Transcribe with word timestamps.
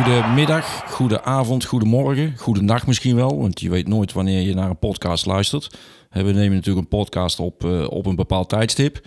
Goedemiddag, 0.00 0.82
goedenavond, 0.90 1.64
goedemorgen, 1.64 2.34
goedenacht 2.36 2.86
misschien 2.86 3.16
wel. 3.16 3.38
Want 3.38 3.60
je 3.60 3.70
weet 3.70 3.88
nooit 3.88 4.12
wanneer 4.12 4.40
je 4.40 4.54
naar 4.54 4.70
een 4.70 4.78
podcast 4.78 5.26
luistert. 5.26 5.78
We 6.10 6.22
nemen 6.22 6.54
natuurlijk 6.54 6.84
een 6.84 6.98
podcast 6.98 7.38
op, 7.38 7.64
uh, 7.64 7.90
op 7.90 8.06
een 8.06 8.16
bepaald 8.16 8.48
tijdstip. 8.48 9.06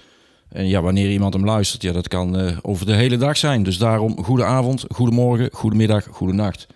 En 0.50 0.68
ja, 0.68 0.82
wanneer 0.82 1.12
iemand 1.12 1.34
hem 1.34 1.46
luistert, 1.46 1.82
ja, 1.82 1.92
dat 1.92 2.08
kan 2.08 2.40
uh, 2.40 2.58
over 2.62 2.86
de 2.86 2.94
hele 2.94 3.18
dag 3.18 3.38
zijn. 3.38 3.64
Dus 3.64 3.78
daarom 3.78 4.24
goedenavond, 4.24 4.86
goedemorgen, 4.90 5.50
goedemiddag, 5.52 6.08
goedenacht. 6.12 6.68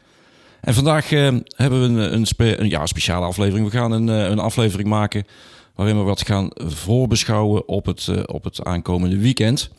En 0.62 0.74
vandaag 0.74 1.12
uh, 1.12 1.38
hebben 1.56 1.82
we 1.82 2.04
een, 2.04 2.28
een, 2.62 2.70
ja, 2.70 2.86
speciale 2.86 3.26
aflevering. 3.26 3.70
We 3.72 3.78
gaan 3.78 3.92
een, 3.92 4.08
een 4.08 4.40
aflevering 4.40 4.90
maken 4.90 5.26
waarin 5.76 5.98
we 5.98 6.04
wat 6.04 6.26
gaan 6.26 6.50
voorbeschouwen 6.54 7.68
op 7.68 7.86
het, 7.86 8.28
op 8.28 8.44
het 8.44 8.64
aankomende 8.64 9.18
weekend. 9.18 9.70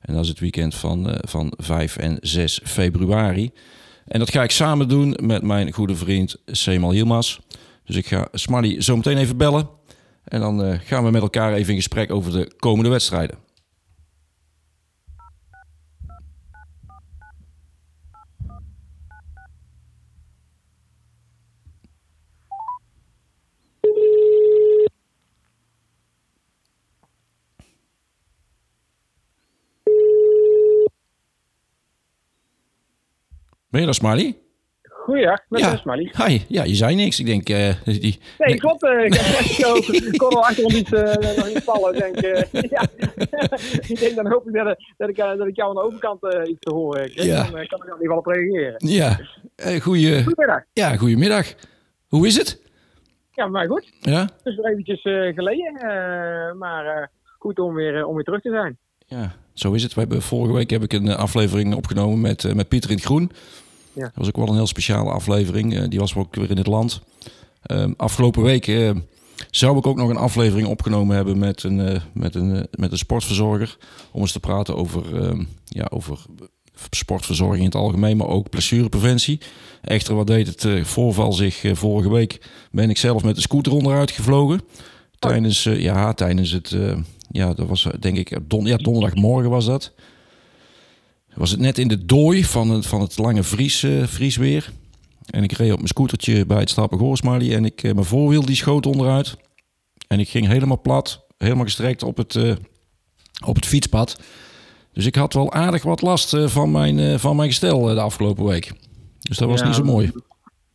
En 0.00 0.14
dat 0.14 0.22
is 0.22 0.28
het 0.28 0.40
weekend 0.40 0.74
van, 0.74 1.18
van 1.20 1.52
5 1.56 1.96
en 1.96 2.16
6 2.20 2.60
februari. 2.64 3.52
En 4.10 4.18
dat 4.18 4.30
ga 4.30 4.42
ik 4.42 4.50
samen 4.50 4.88
doen 4.88 5.16
met 5.22 5.42
mijn 5.42 5.72
goede 5.72 5.94
vriend 5.94 6.36
Semal 6.46 6.90
Hielmas. 6.90 7.40
Dus 7.84 7.96
ik 7.96 8.06
ga 8.06 8.28
Smally 8.32 8.82
zo 8.82 8.96
meteen 8.96 9.16
even 9.16 9.36
bellen. 9.36 9.68
En 10.24 10.40
dan 10.40 10.64
uh, 10.64 10.74
gaan 10.84 11.04
we 11.04 11.10
met 11.10 11.22
elkaar 11.22 11.52
even 11.52 11.70
in 11.70 11.76
gesprek 11.76 12.12
over 12.12 12.32
de 12.32 12.52
komende 12.58 12.90
wedstrijden. 12.90 13.38
Ben 33.70 33.80
je 33.80 33.86
dat, 33.86 33.94
Smiley? 33.94 34.38
Goeiedag, 34.82 35.40
met 35.48 35.60
ja. 35.60 35.76
Smiley. 35.76 36.12
Hi, 36.26 36.40
ja, 36.48 36.64
je 36.64 36.74
zei 36.74 36.94
niks. 36.94 37.20
Ik 37.20 37.26
denk... 37.26 37.48
Uh, 37.48 37.72
die, 37.84 38.20
nee, 38.38 38.56
klopt. 38.56 38.82
Uh, 38.82 39.04
ik, 39.04 39.14
ik 40.12 40.18
kon 40.18 40.28
al 40.28 40.44
achter 40.44 40.74
iets, 40.74 40.92
uh, 40.92 41.36
nog 41.36 41.48
iets 41.48 41.64
vallen. 41.64 41.92
Denk, 41.92 42.20
ja. 42.76 42.82
ik 43.88 43.98
denk, 43.98 44.14
dan 44.14 44.26
hoop 44.26 44.48
ik 44.48 44.54
dat, 44.54 44.76
dat, 44.96 45.08
ik, 45.08 45.16
dat 45.16 45.46
ik 45.46 45.56
jou 45.56 45.68
aan 45.68 45.74
de 45.74 45.82
overkant 45.82 46.20
iets 46.48 46.60
te 46.60 46.72
horen 46.72 47.10
krijg. 47.10 47.28
Ja. 47.28 47.42
Dan 47.42 47.52
kan 47.52 47.60
ik 47.62 47.70
er 47.72 47.78
in 47.78 48.02
ieder 48.02 48.16
geval 48.16 48.18
op 48.18 48.26
reageren. 48.26 48.74
Ja, 48.76 49.18
goeie, 49.80 50.22
goedemiddag. 50.22 50.62
Ja, 50.72 50.96
goedemiddag. 50.96 51.54
Hoe 52.08 52.26
is 52.26 52.36
het? 52.36 52.62
Ja, 53.32 53.46
maar 53.46 53.66
goed. 53.66 53.92
Ja? 54.00 54.20
Het 54.20 54.30
is 54.44 54.56
weer 54.56 54.66
eventjes 54.66 55.02
geleden. 55.34 55.74
maar 56.58 57.10
goed 57.38 57.58
om 57.58 57.74
weer, 57.74 58.06
om 58.06 58.14
weer 58.14 58.24
terug 58.24 58.40
te 58.40 58.50
zijn. 58.50 58.78
Ja, 59.06 59.32
zo 59.60 59.72
is 59.72 59.82
het. 59.82 59.94
We 59.94 60.00
hebben, 60.00 60.22
vorige 60.22 60.54
week 60.54 60.70
heb 60.70 60.82
ik 60.82 60.92
een 60.92 61.16
aflevering 61.16 61.74
opgenomen 61.74 62.20
met, 62.20 62.54
met 62.54 62.68
Pieter 62.68 62.90
in 62.90 62.96
het 62.96 63.04
Groen. 63.04 63.30
Ja. 63.92 64.02
Dat 64.02 64.12
was 64.14 64.28
ook 64.28 64.36
wel 64.36 64.48
een 64.48 64.54
heel 64.54 64.66
speciale 64.66 65.10
aflevering. 65.10 65.74
Uh, 65.74 65.88
die 65.88 65.98
was 65.98 66.14
ook 66.14 66.34
weer 66.34 66.50
in 66.50 66.56
het 66.56 66.66
land. 66.66 67.00
Uh, 67.66 67.86
afgelopen 67.96 68.42
week 68.42 68.94
zou 69.50 69.78
ik 69.78 69.86
ook 69.86 69.96
nog 69.96 70.08
een 70.08 70.16
aflevering 70.16 70.68
opgenomen 70.68 71.16
hebben 71.16 71.38
met 71.38 71.62
een, 71.62 72.00
met 72.12 72.34
een, 72.34 72.68
met 72.70 72.92
een 72.92 72.98
sportverzorger. 72.98 73.76
Om 74.12 74.20
eens 74.20 74.32
te 74.32 74.40
praten 74.40 74.76
over, 74.76 75.22
ehm, 75.22 75.44
ja, 75.64 75.86
over 75.90 76.18
sportverzorging 76.90 77.58
in 77.58 77.64
het 77.64 77.74
algemeen, 77.74 78.16
maar 78.16 78.26
ook 78.26 78.50
blessurepreventie. 78.50 79.40
Echter, 79.82 80.14
wat 80.14 80.26
deed 80.26 80.46
het 80.46 80.88
voorval 80.88 81.32
zich 81.32 81.62
vorige 81.72 82.10
week? 82.10 82.40
Ben 82.70 82.90
ik 82.90 82.96
zelf 82.96 83.22
met 83.22 83.34
de 83.34 83.40
scooter 83.40 83.72
onderuit 83.72 84.10
gevlogen. 84.10 84.60
Tijdens, 85.18 85.62
ja, 85.62 86.12
tijdens 86.12 86.50
het, 86.50 86.76
ja, 87.30 87.54
dat 87.54 87.68
was 87.68 87.86
denk 88.00 88.16
ik 88.16 88.38
don, 88.42 88.64
ja, 88.64 88.76
donderdagmorgen 88.76 89.50
was 89.50 89.66
dat 89.66 89.92
was 91.34 91.50
het 91.50 91.60
net 91.60 91.78
in 91.78 91.88
de 91.88 92.04
dooi 92.06 92.44
van 92.44 92.70
het, 92.70 92.86
van 92.86 93.00
het 93.00 93.18
lange 93.18 93.42
vries, 93.42 93.82
uh, 93.82 94.06
vriesweer. 94.06 94.72
En 95.26 95.42
ik 95.42 95.52
reed 95.52 95.70
op 95.70 95.76
mijn 95.76 95.88
scootertje 95.88 96.46
bij 96.46 96.58
het 96.58 96.70
Stappen 96.70 96.98
Goorsmali 96.98 97.54
en 97.54 97.64
ik, 97.64 97.82
uh, 97.82 97.92
mijn 97.92 98.06
voorwiel 98.06 98.44
die 98.44 98.56
schoot 98.56 98.86
onderuit. 98.86 99.36
En 100.08 100.20
ik 100.20 100.28
ging 100.28 100.46
helemaal 100.46 100.80
plat, 100.80 101.26
helemaal 101.38 101.64
gestrekt 101.64 102.02
op 102.02 102.16
het, 102.16 102.34
uh, 102.34 102.54
op 103.44 103.54
het 103.54 103.66
fietspad. 103.66 104.20
Dus 104.92 105.06
ik 105.06 105.14
had 105.14 105.32
wel 105.32 105.52
aardig 105.52 105.82
wat 105.82 106.02
last 106.02 106.36
van, 106.44 106.70
mijn, 106.70 107.20
van 107.20 107.36
mijn 107.36 107.48
gestel 107.48 107.80
de 107.80 108.00
afgelopen 108.00 108.44
week. 108.44 108.72
Dus 109.20 109.36
dat 109.36 109.48
was 109.48 109.62
niet 109.62 109.74
zo 109.74 109.84
mooi. 109.84 110.12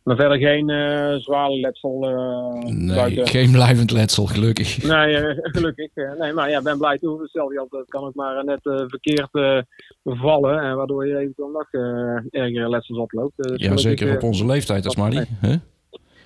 Maar 0.06 0.16
verder 0.16 0.38
geen 0.38 0.70
uh, 0.70 1.14
zware 1.14 1.60
letsel. 1.60 2.10
Uh, 2.10 2.62
nee, 2.62 2.96
buiten. 2.96 3.26
geen 3.26 3.50
blijvend 3.52 3.90
letsel, 3.90 4.26
gelukkig. 4.26 4.82
Nee, 4.82 5.12
uh, 5.12 5.36
gelukkig. 5.56 5.90
nee, 6.18 6.32
maar 6.32 6.50
ja, 6.50 6.62
ben 6.62 6.78
blij 6.78 6.98
toe. 6.98 7.28
Stel 7.28 7.52
je 7.52 7.58
altijd, 7.58 7.88
kan 7.88 8.04
ook 8.04 8.14
maar 8.14 8.44
net 8.44 8.58
verkeerd 8.62 9.28
vallen. 10.04 10.58
En 10.60 10.76
waardoor 10.76 11.06
je 11.06 11.18
eventueel 11.18 11.50
nog 11.50 11.72
ergere 12.30 12.68
letsels 12.68 12.98
oploopt. 12.98 13.32
Dus 13.36 13.62
ja, 13.62 13.76
zeker 13.76 14.14
op 14.14 14.22
onze 14.22 14.46
leeftijd, 14.46 14.84
als 14.84 14.96
Marnie. 14.96 15.26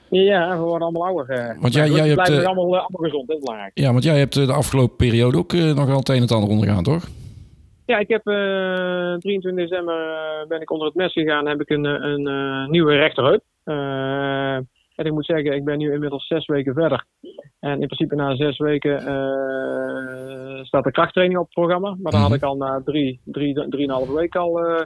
Ja, 0.08 0.56
we 0.56 0.62
worden 0.62 0.82
allemaal 0.82 1.06
ouder. 1.06 1.56
Want 1.60 1.74
jij, 1.74 1.90
jij 1.90 2.08
hebt, 2.08 2.28
allemaal, 2.28 2.64
allemaal 2.64 3.02
gezond, 3.02 3.28
dat 3.28 3.36
is 3.36 3.42
belangrijk. 3.42 3.72
Ja, 3.74 3.92
want 3.92 4.04
jij 4.04 4.18
hebt 4.18 4.34
de 4.34 4.52
afgelopen 4.52 4.96
periode 4.96 5.38
ook 5.38 5.52
nog 5.52 5.86
wel 5.86 5.96
het 5.96 6.08
een 6.08 6.14
en 6.14 6.22
het 6.22 6.32
ander 6.32 6.50
ondergaan, 6.50 6.82
toch? 6.82 7.08
Ja, 7.86 7.98
ik 7.98 8.08
heb 8.08 8.22
23 8.22 9.54
december 9.54 9.94
ben 10.48 10.60
ik 10.60 10.70
onder 10.70 10.86
het 10.86 10.96
mes 10.96 11.12
gegaan 11.12 11.44
en 11.44 11.50
heb 11.50 11.60
ik 11.60 11.70
een, 11.70 11.84
een 11.84 12.70
nieuwe 12.70 12.96
rechterheup. 12.96 13.42
Uh, 13.64 14.54
en 14.94 15.06
ik 15.06 15.12
moet 15.12 15.26
zeggen, 15.26 15.54
ik 15.54 15.64
ben 15.64 15.78
nu 15.78 15.92
inmiddels 15.92 16.26
zes 16.26 16.46
weken 16.46 16.74
verder. 16.74 17.04
En 17.60 17.80
in 17.80 17.86
principe 17.86 18.14
na 18.14 18.36
zes 18.36 18.58
weken 18.58 19.02
uh, 19.02 20.64
staat 20.64 20.84
de 20.84 20.90
krachttraining 20.90 21.38
op 21.38 21.44
het 21.44 21.54
programma. 21.54 21.96
Maar 21.98 22.12
dat 22.12 22.20
had 22.20 22.34
ik 22.34 22.42
al 22.42 22.56
na 22.56 22.80
drie, 22.84 23.20
drie, 23.24 23.68
drieënhalve 23.68 24.14
week 24.14 24.36
al 24.36 24.60
uh, 24.60 24.82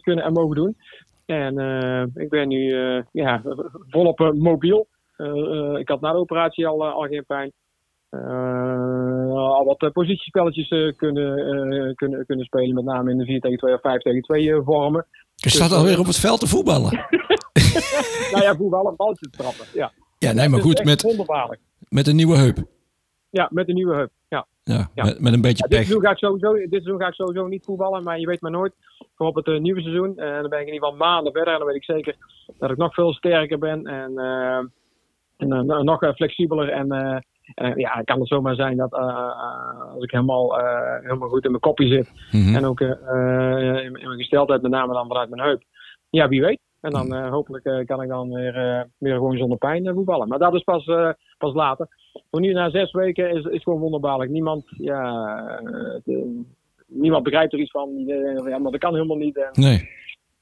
kunnen 0.00 0.24
en 0.24 0.32
mogen 0.32 0.56
doen. 0.56 0.76
En 1.26 1.58
ik 2.14 2.28
ben 2.28 2.48
nu 2.48 2.74
ja, 3.12 3.42
volop 3.88 4.32
mobiel. 4.34 4.86
ik 5.78 5.88
had 5.88 6.00
na 6.00 6.12
de 6.12 6.18
operatie 6.18 6.66
al, 6.66 6.84
al 6.84 7.02
geen 7.02 7.24
pijn. 7.26 7.52
al 9.30 9.64
wat 9.64 9.92
positiespelletjes 9.92 10.68
kunnen, 10.96 11.94
kunnen, 11.94 12.26
kunnen 12.26 12.44
spelen, 12.44 12.74
met 12.74 12.84
name 12.84 13.10
in 13.10 13.18
de 13.18 13.24
4 13.24 13.40
tegen 13.40 13.58
2 13.58 13.74
of 13.74 13.80
5 13.80 14.00
tegen 14.00 14.22
2 14.22 14.62
vormen. 14.62 15.06
Je 15.34 15.50
staat 15.50 15.68
dus, 15.68 15.78
alweer 15.78 15.98
op 15.98 16.06
het 16.06 16.18
veld 16.18 16.40
te 16.40 16.46
voetballen. 16.46 16.90
nou 18.32 18.42
ja, 18.42 18.56
voetballen, 18.56 18.96
balletjes 18.96 19.30
trappen. 19.30 19.66
Ja, 19.72 19.92
ja 20.18 20.32
nee, 20.32 20.48
maar 20.48 20.60
goed. 20.60 20.84
Met, 20.84 21.02
met 21.88 22.06
een 22.06 22.16
nieuwe 22.16 22.36
heup. 22.36 22.58
Ja, 23.30 23.48
met 23.50 23.68
een 23.68 23.74
nieuwe 23.74 23.94
heup. 23.94 24.10
Ja, 24.64 24.90
ja, 24.94 25.04
Met, 25.04 25.20
met, 25.20 25.32
een 25.32 25.40
beetje 25.40 25.64
ja, 25.68 25.68
pech. 25.68 25.78
Dit 25.78 25.86
seizoen, 25.86 26.02
ga 26.02 26.10
ik 26.10 26.18
sowieso, 26.18 26.52
dit 26.52 26.68
seizoen 26.70 27.00
ga 27.00 27.06
ik 27.06 27.14
sowieso 27.14 27.46
niet 27.46 27.64
voetballen, 27.64 28.02
maar 28.02 28.20
je 28.20 28.26
weet 28.26 28.40
maar 28.40 28.50
nooit. 28.50 28.72
Voor 29.14 29.26
op 29.26 29.34
het 29.34 29.46
uh, 29.46 29.60
nieuwe 29.60 29.80
seizoen. 29.80 30.18
En 30.18 30.34
uh, 30.34 30.40
dan 30.40 30.50
ben 30.50 30.60
ik 30.60 30.66
in 30.66 30.72
ieder 30.72 30.88
geval 30.88 31.06
maanden 31.06 31.32
verder. 31.32 31.52
En 31.52 31.58
dan 31.58 31.68
weet 31.68 31.76
ik 31.76 31.84
zeker 31.84 32.16
dat 32.58 32.70
ik 32.70 32.76
nog 32.76 32.94
veel 32.94 33.12
sterker 33.12 33.58
ben. 33.58 33.86
En, 33.86 34.12
uh, 34.12 34.56
en 35.36 35.84
nog 35.84 36.14
flexibeler. 36.14 36.68
En 36.68 37.22
en 37.54 37.78
ja, 37.78 37.96
het 37.96 38.04
kan 38.04 38.18
het 38.18 38.28
zomaar 38.28 38.54
zijn 38.54 38.76
dat 38.76 38.92
als 38.92 40.02
ik 40.02 40.10
helemaal, 40.10 40.54
helemaal 41.02 41.28
goed 41.28 41.44
in 41.44 41.50
mijn 41.50 41.62
kopje 41.62 41.88
zit. 41.88 42.12
Mm 42.30 42.44
-hmm. 42.44 42.54
En 42.54 42.64
ook 42.64 42.80
in, 42.80 42.88
in, 43.84 43.92
mijn 43.92 44.18
gesteldheid, 44.18 44.62
met 44.62 44.70
name 44.70 44.92
dan 44.92 45.08
vanuit 45.08 45.30
mijn 45.30 45.42
heup. 45.42 45.62
Ja, 46.10 46.28
wie 46.28 46.40
weet. 46.40 46.60
En 46.84 46.90
dan 46.90 47.14
uh, 47.14 47.30
hopelijk 47.30 47.64
uh, 47.64 47.86
kan 47.86 48.02
ik 48.02 48.08
dan 48.08 48.32
weer, 48.32 48.56
uh, 48.56 48.82
weer 48.98 49.14
gewoon 49.14 49.36
zonder 49.36 49.58
pijn 49.58 49.90
voetballen. 49.94 50.28
Maar 50.28 50.38
dat 50.38 50.54
is 50.54 50.62
pas, 50.62 50.84
pas 51.38 51.54
later. 51.54 51.88
Voor 52.30 52.40
nu 52.40 52.52
na 52.52 52.70
zes 52.70 52.92
weken 52.92 53.30
is, 53.30 53.44
is 53.44 53.62
gewoon 53.62 53.80
wonderbaarlijk. 53.80 54.30
Niemand, 54.30 54.64
ja, 54.68 55.60
niemand 56.86 57.24
begrijpt 57.24 57.52
er 57.52 57.58
iets 57.58 57.70
van. 57.70 58.02
ja, 58.46 58.58
maar 58.58 58.72
dat 58.72 58.80
kan 58.80 58.94
helemaal 58.94 59.16
niet. 59.16 59.48
nee. 59.52 59.88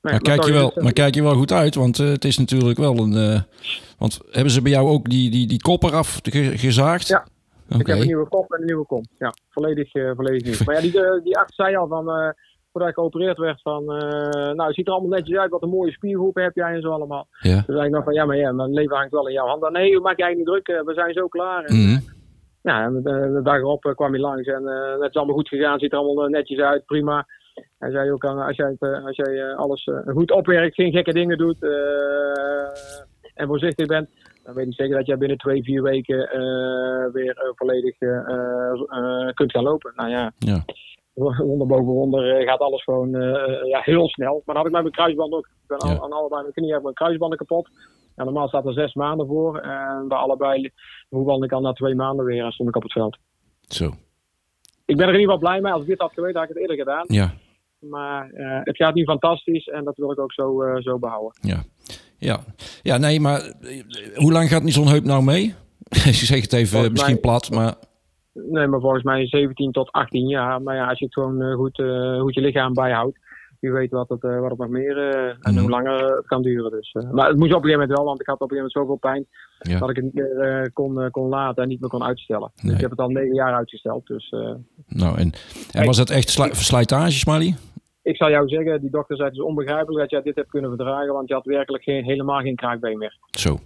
Maar, 0.01 0.13
maar, 0.13 0.21
kijk 0.21 0.45
je 0.45 0.53
wel, 0.53 0.73
maar 0.75 0.93
kijk 0.93 1.15
je 1.15 1.23
wel 1.23 1.35
goed 1.35 1.53
uit, 1.53 1.75
want 1.75 1.97
het 1.97 2.25
is 2.25 2.39
natuurlijk 2.39 2.79
wel 2.79 2.99
een. 2.99 3.45
want 3.99 4.21
hebben 4.31 4.53
ze 4.53 4.62
bij 4.62 4.73
jou 4.73 4.88
ook 4.88 5.11
die, 5.11 5.31
die, 5.31 5.47
die 5.47 5.61
kop 5.61 5.83
eraf 5.83 6.21
gezaagd? 6.55 7.09
Ja, 7.09 7.27
okay. 7.67 7.81
ik 7.81 7.87
heb 7.87 7.99
een 7.99 8.06
nieuwe 8.06 8.29
kop 8.29 8.53
en 8.53 8.61
een 8.61 8.67
nieuwe 8.67 8.87
kom. 8.87 9.05
Ja, 9.19 9.35
volledig, 9.50 9.91
volledig 9.91 10.43
nieuw. 10.43 10.55
maar 10.67 10.75
ja, 10.75 10.81
die, 10.81 11.23
die 11.23 11.38
arts 11.38 11.55
zei 11.55 11.77
al 11.77 11.88
van 11.88 12.35
voordat 12.73 12.91
ik 12.91 12.95
geopereerd 12.97 13.39
werd 13.39 13.63
van, 13.63 13.83
uh, 13.83 13.99
nou 14.31 14.63
het 14.63 14.75
ziet 14.75 14.87
er 14.87 14.93
allemaal 14.93 15.19
netjes 15.19 15.39
uit, 15.39 15.51
wat 15.51 15.63
een 15.63 15.69
mooie 15.69 15.93
spiergroepen 15.93 16.43
heb 16.43 16.55
jij 16.55 16.75
en 16.75 16.81
zo 16.81 16.91
allemaal. 16.91 17.27
Ja. 17.41 17.63
Toen 17.63 17.75
zei 17.75 17.87
ik 17.87 17.93
nog 17.93 18.05
van, 18.05 18.15
ja 18.15 18.25
maar 18.25 18.37
ja, 18.37 18.53
mijn 18.53 18.73
leven 18.73 18.97
hangt 18.97 19.13
wel 19.13 19.27
in 19.27 19.33
jouw 19.33 19.47
hand. 19.47 19.71
Nee, 19.71 20.01
maak 20.01 20.19
jij 20.19 20.35
niet 20.35 20.47
druk, 20.47 20.67
we 20.67 20.93
zijn 20.95 21.13
zo 21.13 21.29
klaar. 21.29 21.65
En, 21.65 21.77
mm 21.77 21.87
-hmm. 21.87 22.01
Ja, 22.63 22.85
en 22.85 23.03
de, 23.03 23.41
dag 23.43 23.57
erop 23.57 23.93
kwam 23.95 24.13
hij 24.13 24.21
langs 24.21 24.47
en 24.47 24.67
het 25.01 25.11
is 25.11 25.17
allemaal 25.17 25.35
goed 25.35 25.49
gegaan, 25.49 25.79
ziet 25.79 25.93
er 25.93 25.99
allemaal 25.99 26.29
netjes 26.29 26.59
uit, 26.59 26.87
prima. 26.87 27.27
Hij 27.79 27.91
zei 27.91 28.11
ook, 28.13 28.25
als 28.25 28.57
jij, 28.57 28.77
als 28.79 29.17
jij 29.17 29.55
alles 29.55 29.89
goed 30.07 30.31
opwerkt, 30.31 30.75
geen 30.75 30.93
gekke 30.93 31.13
dingen 31.13 31.39
doet 31.39 31.63
en 33.35 33.47
voorzichtig 33.47 33.87
bent, 33.87 34.09
dan 34.45 34.55
weet 34.55 34.67
ik 34.67 34.75
zeker 34.75 34.97
dat 34.97 35.07
jij 35.07 35.19
binnen 35.19 35.39
twee, 35.39 35.63
vier 35.63 35.83
weken 35.83 36.17
weer 37.13 37.53
volledig 37.55 37.99
kunt 39.35 39.53
gaan 39.53 39.63
lopen. 39.63 39.93
Nou 39.97 40.11
ja. 40.11 40.33
ja 40.39 40.65
wonder 41.49 41.67
boven 41.67 41.93
wonder 41.93 42.43
gaat 42.43 42.59
alles 42.59 42.82
gewoon 42.82 43.17
uh, 43.17 43.64
ja, 43.64 43.81
heel 43.81 44.09
snel. 44.09 44.43
Maar 44.44 44.55
dan 44.55 44.56
had 44.56 44.67
ik 44.67 44.73
met 44.73 44.82
mijn 44.82 44.94
kruisband 44.94 45.32
ook. 45.32 45.47
Ik 45.47 45.79
ben 45.79 45.88
ja. 45.88 46.00
aan, 46.00 46.12
allebei 46.12 46.43
mijn 46.43 46.55
knieën 46.55 46.73
heb 46.73 46.82
mijn 46.82 46.94
kruisbanden 46.94 47.38
kapot. 47.38 47.69
En 48.14 48.25
normaal 48.25 48.49
staat 48.49 48.67
er 48.67 48.73
zes 48.73 48.94
maanden 48.94 49.26
voor. 49.26 49.59
En 49.59 50.09
bij 50.09 50.19
allebei 50.19 50.70
voetbalde 51.11 51.44
ik 51.44 51.53
al 51.53 51.61
na 51.61 51.73
twee 51.73 51.94
maanden 51.94 52.25
weer 52.25 52.44
en 52.44 52.53
stond 52.53 52.69
ik 52.69 52.76
op 52.76 52.82
het 52.82 52.93
veld. 52.93 53.19
Zo. 53.61 53.93
Ik 54.85 54.97
ben 54.97 55.06
er 55.06 55.14
in 55.14 55.20
ieder 55.20 55.35
geval 55.35 55.49
blij 55.49 55.61
mee. 55.61 55.73
Als 55.73 55.82
ik 55.82 55.88
dit 55.88 56.00
had 56.00 56.12
geweten, 56.12 56.41
had 56.41 56.49
ik 56.49 56.55
het 56.55 56.62
eerder 56.62 56.76
gedaan. 56.76 57.05
Ja. 57.06 57.35
Maar 57.79 58.29
het 58.64 58.76
gaat 58.76 58.94
nu 58.94 59.05
fantastisch 59.05 59.67
en 59.67 59.85
dat 59.85 59.97
wil 59.97 60.12
ik 60.12 60.19
ook 60.19 60.32
zo, 60.32 60.62
zo 60.81 60.99
behouden. 60.99 61.32
Ja. 61.41 61.62
Ja. 62.23 62.41
ja, 62.82 62.97
nee, 62.97 63.20
maar 63.20 63.53
hoe 64.14 64.32
lang 64.32 64.49
gaat 64.49 64.62
niet 64.62 64.75
zo'n 64.75 64.88
heup 64.88 65.05
nou 65.05 65.25
mee? 65.25 65.55
je 66.05 66.12
zegt 66.12 66.43
het 66.43 66.53
even 66.53 66.93
misschien 66.93 67.20
plat, 67.20 67.50
maar... 67.50 67.75
Nee, 68.32 68.67
maar 68.67 68.81
volgens 68.81 69.02
mij 69.02 69.26
17 69.26 69.73
tot 69.73 69.93
18 69.93 70.29
jaar. 70.29 70.62
Maar 70.62 70.76
ja, 70.76 70.88
als 70.88 70.99
je 70.99 71.05
het 71.05 71.14
gewoon 71.14 71.52
goed, 71.52 71.82
goed 72.20 72.34
je 72.34 72.40
lichaam 72.40 72.75
bijhoudt, 72.75 73.19
wie 73.61 73.73
weet 73.73 73.90
wat 73.90 74.08
het, 74.08 74.23
wat 74.23 74.50
het 74.50 74.58
nog 74.58 74.69
meer 74.69 74.96
en 75.40 75.58
hoe 75.58 75.70
langer 75.70 76.17
het 76.17 76.26
kan 76.26 76.43
duren. 76.43 76.70
Dus, 76.70 76.93
maar 76.93 77.29
het 77.29 77.37
moest 77.37 77.55
op 77.55 77.62
een 77.64 77.70
gegeven 77.70 77.70
moment 77.70 77.96
wel, 77.96 78.05
want 78.05 78.20
ik 78.20 78.26
had 78.26 78.40
op 78.40 78.50
een 78.50 78.56
gegeven 78.56 78.73
moment 78.73 78.73
zoveel 78.73 78.96
pijn 78.96 79.26
dat 79.81 79.90
ik 79.90 79.96
het 79.96 80.05
niet 80.05 80.14
meer 80.14 80.70
kon, 80.73 81.11
kon 81.11 81.29
laten 81.29 81.62
en 81.62 81.69
niet 81.69 81.81
meer 81.81 81.90
kon 81.90 82.05
uitstellen. 82.05 82.52
Dus 82.62 82.73
ik 82.73 82.81
heb 82.81 82.90
het 82.90 82.99
al 82.99 83.08
negen 83.08 83.34
jaar 83.34 83.55
uitgesteld. 83.55 84.06
Dus, 84.06 84.31
nou, 84.87 85.19
en, 85.19 85.32
en 85.70 85.87
was 85.87 85.96
dat 85.96 86.11
echt 86.11 86.31
slijtage, 86.52 87.19
Smiley? 87.19 87.56
ik 88.02 88.17
zal 88.17 88.31
jou 88.31 88.49
zeggen, 88.49 88.81
die 88.81 88.90
dokter 88.90 89.17
zei 89.17 89.28
het 89.28 89.38
is 89.38 89.44
onbegrijpelijk 89.44 90.00
dat 90.00 90.11
jij 90.11 90.23
dit 90.23 90.37
hebt 90.37 90.50
kunnen 90.50 90.70
verdragen, 90.70 91.12
want 91.12 91.28
je 91.28 91.35
had 91.35 91.44
werkelijk 91.44 91.85
geen, 91.85 92.05
helemaal 92.05 92.40
geen 92.40 92.56
kraakbeen 92.56 92.99
meer. 92.99 93.19
Zo. 93.31 93.58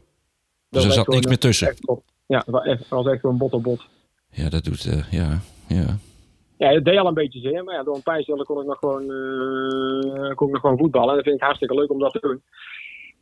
Dus 0.69 0.85
er 0.85 0.93
zat 0.93 1.09
niks 1.09 1.27
meer 1.27 1.39
tussen. 1.39 1.75
ja, 2.27 2.43
het 2.47 2.89
was 2.89 3.07
echt 3.07 3.21
gewoon 3.21 3.39
bot 3.39 3.53
op 3.53 3.63
bot. 3.63 3.87
Ja, 4.37 4.49
dat 4.49 4.65
doet, 4.65 4.85
uh, 4.85 5.11
ja, 5.11 5.39
ja. 5.69 5.87
Ja, 6.59 6.69
het 6.73 6.85
deed 6.85 6.99
al 6.99 7.07
een 7.07 7.15
beetje 7.15 7.41
zeer, 7.41 7.65
maar 7.65 7.75
ja, 7.75 7.83
door 7.83 7.95
een 7.95 8.03
pijnstiller 8.03 8.45
kon 8.45 8.61
ik 8.61 8.67
nog 8.67 8.79
gewoon, 8.79 9.03
uh, 9.03 10.35
kon 10.35 10.47
ik 10.47 10.53
nog 10.53 10.61
gewoon 10.61 10.79
voetballen. 10.79 11.09
En 11.09 11.15
dat 11.15 11.25
vind 11.25 11.37
ik 11.37 11.43
hartstikke 11.43 11.75
leuk 11.75 11.91
om 11.91 11.99
dat 11.99 12.13
te 12.13 12.21
doen. 12.21 12.43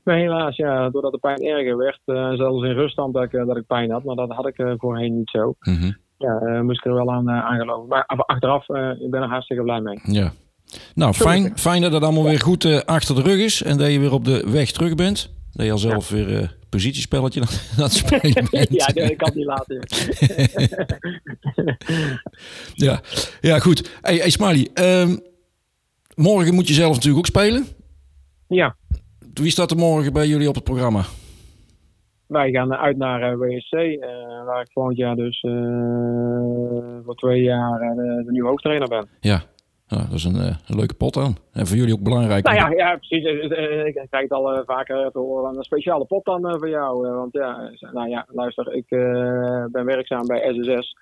Maar 0.05 0.17
helaas, 0.17 0.57
ja, 0.57 0.91
doordat 0.91 1.13
de 1.13 1.19
pijn 1.19 1.43
erger 1.43 1.77
werd, 1.77 2.01
uh, 2.07 2.33
zelfs 2.33 2.65
in 2.65 2.73
ruststand 2.73 3.15
dat 3.15 3.23
ik, 3.23 3.31
dat 3.31 3.57
ik 3.57 3.67
pijn 3.67 3.91
had, 3.91 4.05
maar 4.05 4.17
dat 4.17 4.31
had 4.31 4.47
ik 4.47 4.75
voorheen 4.77 5.17
niet 5.17 5.31
zo. 5.31 5.55
Mm 5.61 5.77
-hmm. 5.77 5.97
Ja, 6.19 6.63
moest 6.63 6.79
ik 6.79 6.85
er 6.85 6.95
wel 6.95 7.13
aan, 7.13 7.31
aan 7.31 7.59
geloven. 7.59 7.89
Maar 7.89 8.05
achteraf, 8.07 8.69
ik 8.99 9.11
ben 9.11 9.23
er 9.23 9.29
hartstikke 9.29 9.63
blij 9.63 9.81
mee. 9.81 10.01
Ja, 10.03 10.33
nou, 10.95 11.13
fijn, 11.13 11.59
fijn 11.59 11.83
dat 11.83 11.93
het 11.93 12.03
allemaal 12.03 12.25
weer 12.25 12.41
goed 12.41 12.87
achter 12.87 13.15
de 13.15 13.23
rug 13.23 13.39
is 13.39 13.63
en 13.63 13.79
dat 13.79 13.93
je 13.93 14.01
weer 14.01 14.13
op 14.13 14.25
de 14.25 14.51
weg 14.51 14.71
terug 14.71 14.95
bent. 14.95 15.35
Dat 15.53 15.67
je 15.67 15.73
al 15.73 15.79
zelf 15.79 16.09
weer 16.09 16.57
positiespelletje 16.75 17.41
aan 17.41 17.47
het 17.85 17.93
spelen 18.03 18.49
bent. 18.51 18.69
ja, 18.71 18.89
ik 18.95 19.17
kan 19.17 19.31
niet 19.35 19.45
laten. 19.45 19.79
ja. 22.87 23.01
ja, 23.41 23.59
goed. 23.59 23.99
Hey, 24.01 24.17
hey 24.17 24.31
Smiley, 24.31 24.69
um, 24.75 25.21
morgen 26.15 26.55
moet 26.55 26.69
je 26.69 26.75
zelf 26.75 26.95
natuurlijk 26.95 27.19
ook 27.19 27.27
spelen. 27.27 27.67
Ja. 28.49 28.77
Wie 29.35 29.51
staat 29.51 29.71
er 29.71 29.77
morgen 29.77 30.13
bij 30.13 30.27
jullie 30.27 30.49
op 30.49 30.55
het 30.55 30.65
programma? 30.65 31.03
Wij 32.27 32.51
gaan 32.51 32.75
uit 32.75 32.97
naar 32.97 33.33
uh, 33.33 33.39
WSC, 33.39 34.01
waar 34.45 34.61
ik 34.61 34.73
volgend 34.73 34.97
jaar 34.97 35.17
dus 35.17 35.41
voor 37.05 37.15
twee 37.15 37.43
jaar 37.43 37.79
de 37.97 38.31
nieuwe 38.31 38.49
hoofdtrainer 38.49 38.89
ben. 38.89 39.09
Ja, 39.21 39.43
nou, 39.89 40.03
dat 40.03 40.13
is 40.13 40.25
een, 40.25 40.35
uh, 40.35 40.57
een, 40.67 40.77
leuke 40.77 40.95
pot 40.95 41.15
dan. 41.15 41.37
En 41.53 41.67
voor 41.67 41.77
jullie 41.77 41.95
ook 41.95 42.03
belangrijk. 42.03 42.45
Nou 42.45 42.57
ja, 42.57 42.71
ja 42.71 42.97
precies. 42.97 43.25
Eh, 43.25 43.87
ik 43.87 43.93
krijg 43.93 44.23
het 44.23 44.33
al 44.33 44.63
vaker 44.67 45.11
te 45.11 45.19
horen. 45.19 45.57
Een 45.57 45.63
speciale 45.63 46.05
pot 46.05 46.25
dan 46.25 46.41
voor 46.59 46.69
jou. 46.69 47.09
want 47.09 47.33
ja, 47.33 47.71
nou 47.93 48.09
ja, 48.09 48.27
luister. 48.29 48.75
Ik 48.75 48.89
ben 49.71 49.85
werkzaam 49.85 50.27
bij 50.27 50.53
SSS. 50.53 50.97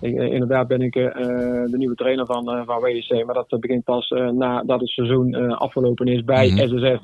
Ik, 0.00 0.14
inderdaad 0.14 0.68
ben 0.68 0.80
ik 0.80 0.92
de 0.92 1.76
nieuwe 1.76 1.94
trainer 1.94 2.26
van, 2.26 2.64
van 2.66 2.80
WSC. 2.80 3.24
Maar 3.24 3.34
dat 3.34 3.60
begint 3.60 3.84
pas 3.84 4.08
nadat 4.32 4.80
het 4.80 4.88
seizoen 4.88 5.34
afgelopen 5.56 6.06
is 6.06 6.24
bij 6.24 6.50
mm 6.50 6.56
SSF. 6.56 7.00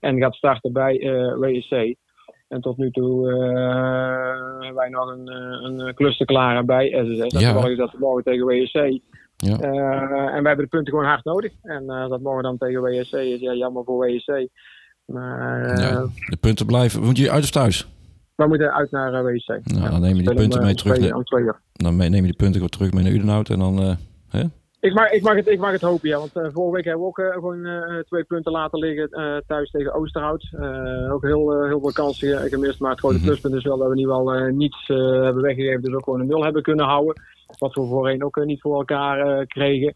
En 0.00 0.18
gaat 0.18 0.34
starten 0.34 0.72
bij 0.72 0.98
WSC. 1.38 1.94
En 2.48 2.60
tot 2.60 2.76
nu 2.76 2.90
toe 2.90 3.28
hebben 4.60 4.74
wij 4.74 4.88
nog 4.88 5.10
een, 5.10 5.28
een 5.64 5.94
klus 5.94 6.16
te 6.16 6.24
klaren 6.24 6.66
bij 6.66 6.88
SSS. 6.88 7.40
Ja. 7.40 7.56
En 7.56 7.70
is 7.70 7.76
dat 7.76 7.98
morgen 7.98 8.24
tegen 8.24 8.46
WSC. 8.46 9.00
Ja. 9.44 9.58
Uh, 9.62 10.34
en 10.34 10.42
we 10.42 10.48
hebben 10.48 10.64
de 10.64 10.70
punten 10.70 10.92
gewoon 10.92 11.08
hard 11.08 11.24
nodig. 11.24 11.52
En 11.62 11.82
uh, 11.86 12.08
dat 12.08 12.20
morgen 12.20 12.42
dan 12.42 12.58
tegen 12.58 12.82
WSC 12.82 13.12
is 13.12 13.40
ja, 13.40 13.54
jammer 13.54 13.84
voor 13.84 14.06
WSC. 14.06 14.48
Maar, 15.04 15.80
ja, 15.80 15.90
eh, 15.90 16.02
de 16.26 16.36
punten 16.36 16.66
blijven. 16.66 17.02
Moet 17.02 17.18
je 17.18 17.30
uit 17.30 17.42
of 17.42 17.50
thuis? 17.50 17.88
We 18.34 18.46
moeten 18.46 18.72
uit 18.72 18.90
naar 18.90 19.24
WSC. 19.24 19.48
Nou, 19.48 19.82
ja, 19.82 19.90
dan 19.90 20.00
neem 20.00 20.16
je 20.16 20.22
die 20.22 20.34
punten 20.34 20.62
mee 20.62 20.74
terug. 20.74 20.98
dan 21.72 21.96
neem 21.96 22.14
je 22.14 22.22
die 22.22 22.36
punten 22.36 22.54
gewoon 22.54 22.68
terug 22.68 22.92
mee 22.92 23.04
naar 23.04 23.12
Udenhout 23.12 23.50
en 23.50 23.58
dan... 23.58 23.96
hè? 24.28 24.42
Ik 24.80 24.94
mag, 24.94 25.10
ik, 25.10 25.22
mag 25.22 25.34
het, 25.34 25.48
ik 25.48 25.58
mag 25.58 25.72
het 25.72 25.80
hopen, 25.80 26.08
ja. 26.08 26.18
Want 26.18 26.32
vorige 26.32 26.76
week 26.76 26.84
hebben 26.84 27.02
we 27.02 27.08
ook 27.08 27.32
gewoon 27.32 27.66
twee 28.06 28.24
punten 28.24 28.52
laten 28.52 28.78
liggen 28.78 29.08
thuis 29.46 29.70
tegen 29.70 29.94
Oosterhout. 29.94 30.48
ook 31.10 31.22
heel, 31.22 31.64
heel 31.66 31.80
veel 31.80 31.92
kansen 31.92 32.48
gemist. 32.48 32.80
Maar 32.80 32.90
het 32.90 32.98
grote 32.98 33.18
mm 33.18 33.24
pluspunt 33.24 33.54
is 33.54 33.64
wel 33.64 33.78
dat 33.78 33.88
we 33.88 33.94
nu 33.94 34.06
wel 34.06 34.24
niets 34.50 34.86
hebben 34.86 35.42
weggegeven. 35.42 35.82
Dus 35.82 35.94
ook 35.94 36.04
gewoon 36.04 36.20
een 36.20 36.26
nul 36.26 36.44
hebben 36.44 36.62
kunnen 36.62 36.84
houden. 36.84 37.22
Wat 37.58 37.74
we 37.74 37.86
voorheen 37.86 38.24
ook 38.24 38.36
eh, 38.36 38.44
niet 38.44 38.60
voor 38.60 38.74
elkaar 38.74 39.18
eh, 39.20 39.46
kregen. 39.46 39.94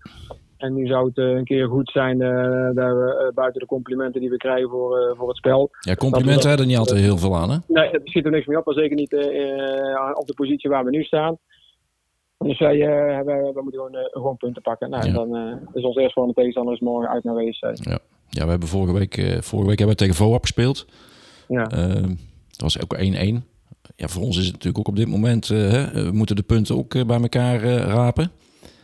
En 0.56 0.74
nu 0.74 0.86
zou 0.86 1.06
het 1.06 1.18
eh, 1.18 1.24
een 1.24 1.44
keer 1.44 1.68
goed 1.68 1.90
zijn 1.90 2.18
dat 2.74 2.92
we 2.92 3.30
buiten 3.34 3.60
de 3.60 3.66
complimenten 3.66 4.20
die 4.20 4.30
we 4.30 4.36
krijgen 4.36 4.68
voor, 4.68 5.14
voor 5.18 5.28
het 5.28 5.36
spel. 5.36 5.70
Ja, 5.80 5.94
complimenten 5.94 6.48
hebben 6.48 6.66
er 6.66 6.70
niet 6.70 6.80
altijd 6.80 7.00
heel 7.00 7.18
veel 7.18 7.36
aan, 7.36 7.50
hè? 7.50 7.56
Nee, 7.66 7.90
het 7.90 8.00
schiet 8.04 8.24
er 8.24 8.30
niks 8.30 8.46
meer 8.46 8.58
op. 8.58 8.66
Maar 8.66 8.74
zeker 8.74 8.96
niet 8.96 9.14
op 10.14 10.26
de 10.26 10.34
positie 10.34 10.70
waar 10.70 10.84
we 10.84 10.90
nu 10.90 11.02
staan. 11.02 11.38
Dus 12.38 12.58
wij, 12.58 12.76
uh, 12.76 13.24
wij, 13.24 13.52
moeten 13.54 13.72
gewoon, 13.72 13.94
uh, 13.94 14.00
gewoon 14.10 14.36
punten 14.36 14.62
pakken. 14.62 14.90
Nou, 14.90 15.12
dan 15.12 15.36
uh, 15.36 15.54
is 15.72 15.84
ons 15.84 15.96
eerst 15.96 16.12
voor 16.12 16.26
de 16.26 16.32
tegenstander 16.32 16.74
is 16.74 16.80
morgen 16.80 17.10
uit 17.10 17.24
naar 17.24 17.34
WSC. 17.34 17.62
Ja. 17.62 17.98
ja, 18.28 18.44
we 18.44 18.50
hebben 18.50 18.68
vorige 18.68 18.92
week, 18.92 19.14
vorige 19.40 19.68
week 19.68 19.78
hebben 19.78 19.96
we 19.96 20.02
tegen 20.02 20.14
VOAP 20.14 20.40
gespeeld. 20.40 20.86
Ja. 21.48 21.64
dat 21.64 22.60
was 22.60 22.82
ook 22.82 22.96
1-1 22.96 23.57
ja, 23.98 24.08
voor 24.08 24.22
ons 24.22 24.36
is 24.36 24.44
het 24.44 24.52
natuurlijk 24.52 24.78
ook 24.78 24.88
op 24.88 24.96
dit 24.96 25.08
moment, 25.08 25.48
uh, 25.48 25.70
hè, 25.70 26.04
we 26.04 26.12
moeten 26.12 26.36
de 26.36 26.42
punten 26.42 26.76
ook 26.76 26.94
uh, 26.94 27.04
bij 27.04 27.20
elkaar 27.20 27.62
rapen. 27.62 28.30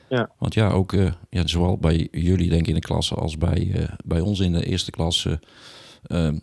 Ja. 0.08 0.30
Want 0.38 0.54
ja, 0.54 0.70
ook 0.70 0.94
ja, 1.30 1.46
zowel 1.46 1.78
bij 1.78 2.08
jullie 2.10 2.48
denk 2.48 2.60
ik 2.60 2.68
in 2.68 2.74
de 2.74 2.80
klasse 2.80 3.14
als 3.14 3.38
bij, 3.38 3.88
bij 4.04 4.20
ons 4.20 4.40
in 4.40 4.52
de 4.52 4.66
eerste 4.66 4.90
klasse. 4.90 5.40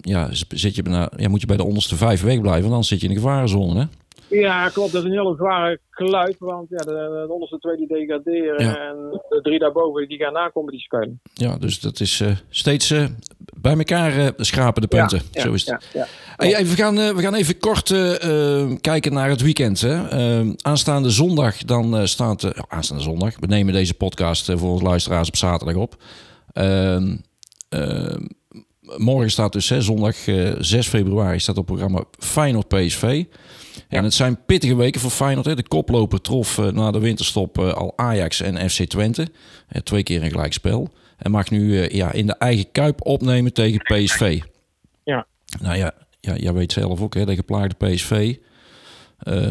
ja, 0.02 0.30
zit 0.50 0.76
je 0.76 0.82
bijna, 0.82 1.12
ja, 1.18 1.30
moet 1.30 1.42
je 1.42 1.48
bij 1.48 1.58
de 1.58 1.64
onderste 1.64 1.96
vijf 1.96 2.22
weg 2.22 2.42
blijven, 2.42 2.70
dan 2.70 2.84
zit 2.84 3.02
je 3.02 3.08
in 3.08 3.14
de 3.14 3.20
gevarenzone. 3.20 3.80
Hè? 3.80 3.86
Ja, 4.32 4.70
klopt. 4.70 4.92
Dat 4.92 5.04
is 5.04 5.10
een 5.10 5.18
hele 5.18 5.36
zware 5.36 5.80
kluit. 5.90 6.36
Want 6.40 6.70
ja, 6.70 6.78
de, 6.78 7.26
de 7.28 7.34
onderste 7.34 7.58
twee 7.58 7.78
die 7.78 7.88
degraderen. 7.88 8.58
En 8.58 9.22
de 9.30 9.40
drie 9.42 9.60
daarboven 9.60 10.08
die 10.08 10.18
gaan 10.18 10.34
nakomen 10.34 10.72
die 10.72 10.82
spelen. 10.82 11.22
Ja, 11.34 11.58
dus 11.58 11.80
dat 11.80 12.00
is 12.00 12.24
steeds 12.50 12.94
bij 13.62 13.78
elkaar 13.78 14.18
uh, 14.18 14.28
schrapen 14.38 14.82
de 14.82 14.88
punten. 14.88 15.22
Ja, 15.32 15.42
Zo 15.42 15.54
is 15.54 15.66
het. 15.66 15.88
Ja, 15.94 16.08
hey, 16.36 16.66
we, 16.66 16.76
gaan, 16.76 16.96
we 16.96 17.22
gaan 17.22 17.34
even 17.34 17.60
kort 17.60 17.88
kijken 18.82 19.14
naar 19.14 19.30
het 19.30 19.42
weekend. 19.42 19.82
Hè. 19.82 20.00
aanstaande 20.62 21.10
zondag 21.10 21.58
dan 21.58 22.08
staat... 22.08 22.70
aanstaande 22.70 23.04
zondag. 23.04 23.40
We 23.40 23.48
nemen 23.48 23.74
deze 23.74 23.94
podcast 23.94 24.52
voor 24.52 24.70
onze 24.70 24.84
luisteraars 24.84 25.28
op 25.28 25.36
zaterdag 25.36 25.76
op. 25.76 25.96
Ehm, 26.54 27.16
ehm, 27.70 28.26
morgen 28.98 29.32
staat 29.32 29.54
dus 29.54 29.70
hè, 29.70 29.82
zondag 29.82 30.16
6 30.60 30.88
februari 30.88 31.40
staat 31.40 31.58
op 31.58 31.66
programma 31.66 32.04
Feyenoord 32.20 32.68
PSV. 32.68 33.24
En 33.92 34.04
het 34.04 34.14
zijn 34.14 34.46
pittige 34.46 34.76
weken 34.76 35.02
voor 35.02 35.12
Feyenoord. 35.12 35.46
Hè. 35.46 35.56
De 35.56 35.68
koploper 35.68 36.22
trof 36.22 36.58
na 36.72 36.92
de 36.92 37.00
winterstop 37.00 37.60
al 37.60 37.94
Ajax 37.96 38.42
en 38.42 38.70
FC 38.70 38.84
Twente. 38.84 39.28
twee 39.84 40.04
keer 40.04 40.24
een 40.24 40.30
gelijkspel. 40.30 40.90
En 41.22 41.32
mag 41.32 41.50
nu 41.50 41.62
uh, 41.62 41.90
ja, 41.90 42.12
in 42.12 42.28
de 42.28 42.34
eigen 42.34 42.72
kuip 42.72 43.06
opnemen 43.06 43.54
tegen 43.54 43.80
PSV. 43.80 44.42
Ja. 45.04 45.26
Nou 45.62 45.78
ja, 45.78 45.94
ja 46.20 46.36
jij 46.36 46.54
weet 46.54 46.72
zelf 46.72 47.02
ook, 47.02 47.14
hè, 47.14 47.26
de 47.26 47.36
geplaagde 47.36 47.88
PSV. 47.88 48.36
Uh, 49.24 49.50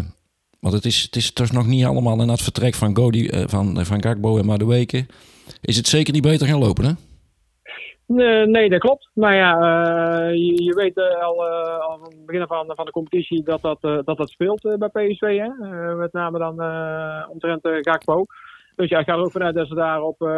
want 0.61 0.75
het 0.75 0.85
is, 0.85 1.02
het 1.02 1.16
is 1.16 1.32
toch 1.32 1.52
nog 1.52 1.66
niet 1.66 1.85
allemaal 1.85 2.23
in 2.23 2.28
het 2.28 2.42
vertrek 2.42 2.75
van, 2.75 2.97
Godi, 2.97 3.28
uh, 3.28 3.42
van, 3.47 3.87
van 3.87 4.02
Gakbo 4.02 4.38
en 4.38 4.47
Madueke. 4.47 5.06
Is 5.61 5.76
het 5.76 5.88
zeker 5.88 6.12
niet 6.12 6.23
beter 6.23 6.47
gaan 6.47 6.59
lopen, 6.59 6.85
hè? 6.85 6.92
Nee, 8.12 8.69
dat 8.69 8.81
klopt. 8.81 9.11
Maar 9.14 9.35
ja, 9.35 9.57
uh, 9.57 10.35
je, 10.35 10.62
je, 10.64 10.75
weet 10.75 10.97
uh, 10.97 11.23
al, 11.23 11.47
uh, 11.47 11.81
al 11.81 11.99
van 11.99 12.09
het 12.09 12.26
begin 12.26 12.47
van, 12.47 12.73
van 12.75 12.85
de 12.85 12.90
competitie 12.90 13.43
dat 13.43 13.62
dat, 13.62 13.81
dat, 13.81 14.17
dat 14.17 14.31
speelt 14.31 14.76
bij 14.79 14.88
PSV. 14.88 15.38
Hè? 15.38 15.49
met 15.95 16.12
name 16.12 16.38
dan 16.38 16.50
omtrent 17.29 17.61
Gakpo. 17.62 18.25
Dus 18.76 18.88
ja, 18.88 18.99
ik 18.99 19.07
ga 19.07 19.12
er 19.12 19.21
ook 19.21 19.31
vanuit 19.31 19.55
dat 19.55 19.69
ze 19.69 19.75
daarop 19.75 20.23
uh, 20.23 20.29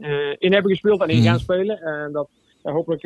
uh, 0.00 0.34
in 0.38 0.52
hebben 0.52 0.70
gespeeld 0.70 1.00
en 1.00 1.08
in 1.08 1.22
gaan 1.22 1.32
mhm. 1.32 1.42
spelen. 1.42 1.80
En 1.80 2.12
dat 2.12 2.28
hopelijk 2.62 3.02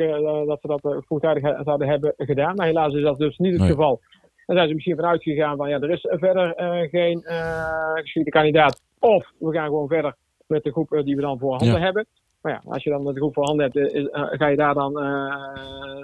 dat 0.47 0.61
ze 0.61 0.67
dat 0.67 1.03
vroegtijdig 1.05 1.63
zouden 1.63 1.87
hebben 1.87 2.13
gedaan. 2.17 2.55
Maar 2.55 2.65
helaas 2.65 2.93
is 2.93 3.03
dat 3.03 3.17
dus 3.17 3.37
niet 3.37 3.59
het 3.59 3.69
geval. 3.69 4.01
Dan 4.45 4.55
zijn 4.55 4.67
ze 4.67 4.73
misschien 4.73 4.95
vanuit 4.95 5.23
gegaan 5.23 5.57
van 5.57 5.69
ja, 5.69 5.79
er 5.79 5.89
is 5.89 6.07
verder 6.09 6.53
geen 6.89 7.23
geschieden 7.93 8.33
kandidaat. 8.33 8.81
Of 8.99 9.31
we 9.39 9.53
gaan 9.53 9.67
gewoon 9.67 9.87
verder 9.87 10.15
met 10.47 10.63
de 10.63 10.71
groep 10.71 11.01
die 11.03 11.15
we 11.15 11.21
dan 11.21 11.39
voor 11.39 11.55
handen 11.55 11.81
hebben. 11.81 12.07
Maar 12.45 12.53
ja, 12.53 12.71
als 12.71 12.83
je 12.83 12.89
dan 12.89 13.05
de 13.05 13.15
groep 13.15 13.33
voor 13.33 13.45
handen 13.45 13.71
hebt, 13.71 13.93
is, 13.93 14.07
ga 14.11 14.47
je 14.47 14.55
daar 14.55 14.73
dan 14.73 14.91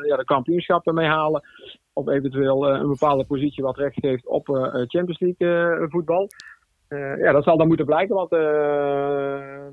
ja, 0.08 0.16
de 0.18 0.24
kampioenschappen 0.26 0.94
mee 0.94 1.08
halen. 1.08 1.42
Of 1.94 2.08
eventueel 2.08 2.70
een 2.70 2.88
bepaalde 2.88 3.26
positie 3.26 3.64
wat 3.64 3.78
recht 3.78 4.00
geeft 4.00 4.28
op 4.28 4.48
Champions 4.88 5.20
League 5.20 5.90
voetbal. 5.90 6.30
Uh, 6.90 7.18
ja, 7.18 7.32
dat 7.32 7.44
zal 7.44 7.58
dan 7.58 7.68
moeten 7.68 7.86
blijken, 7.86 8.16
want 8.16 8.34
uh, 8.34 8.40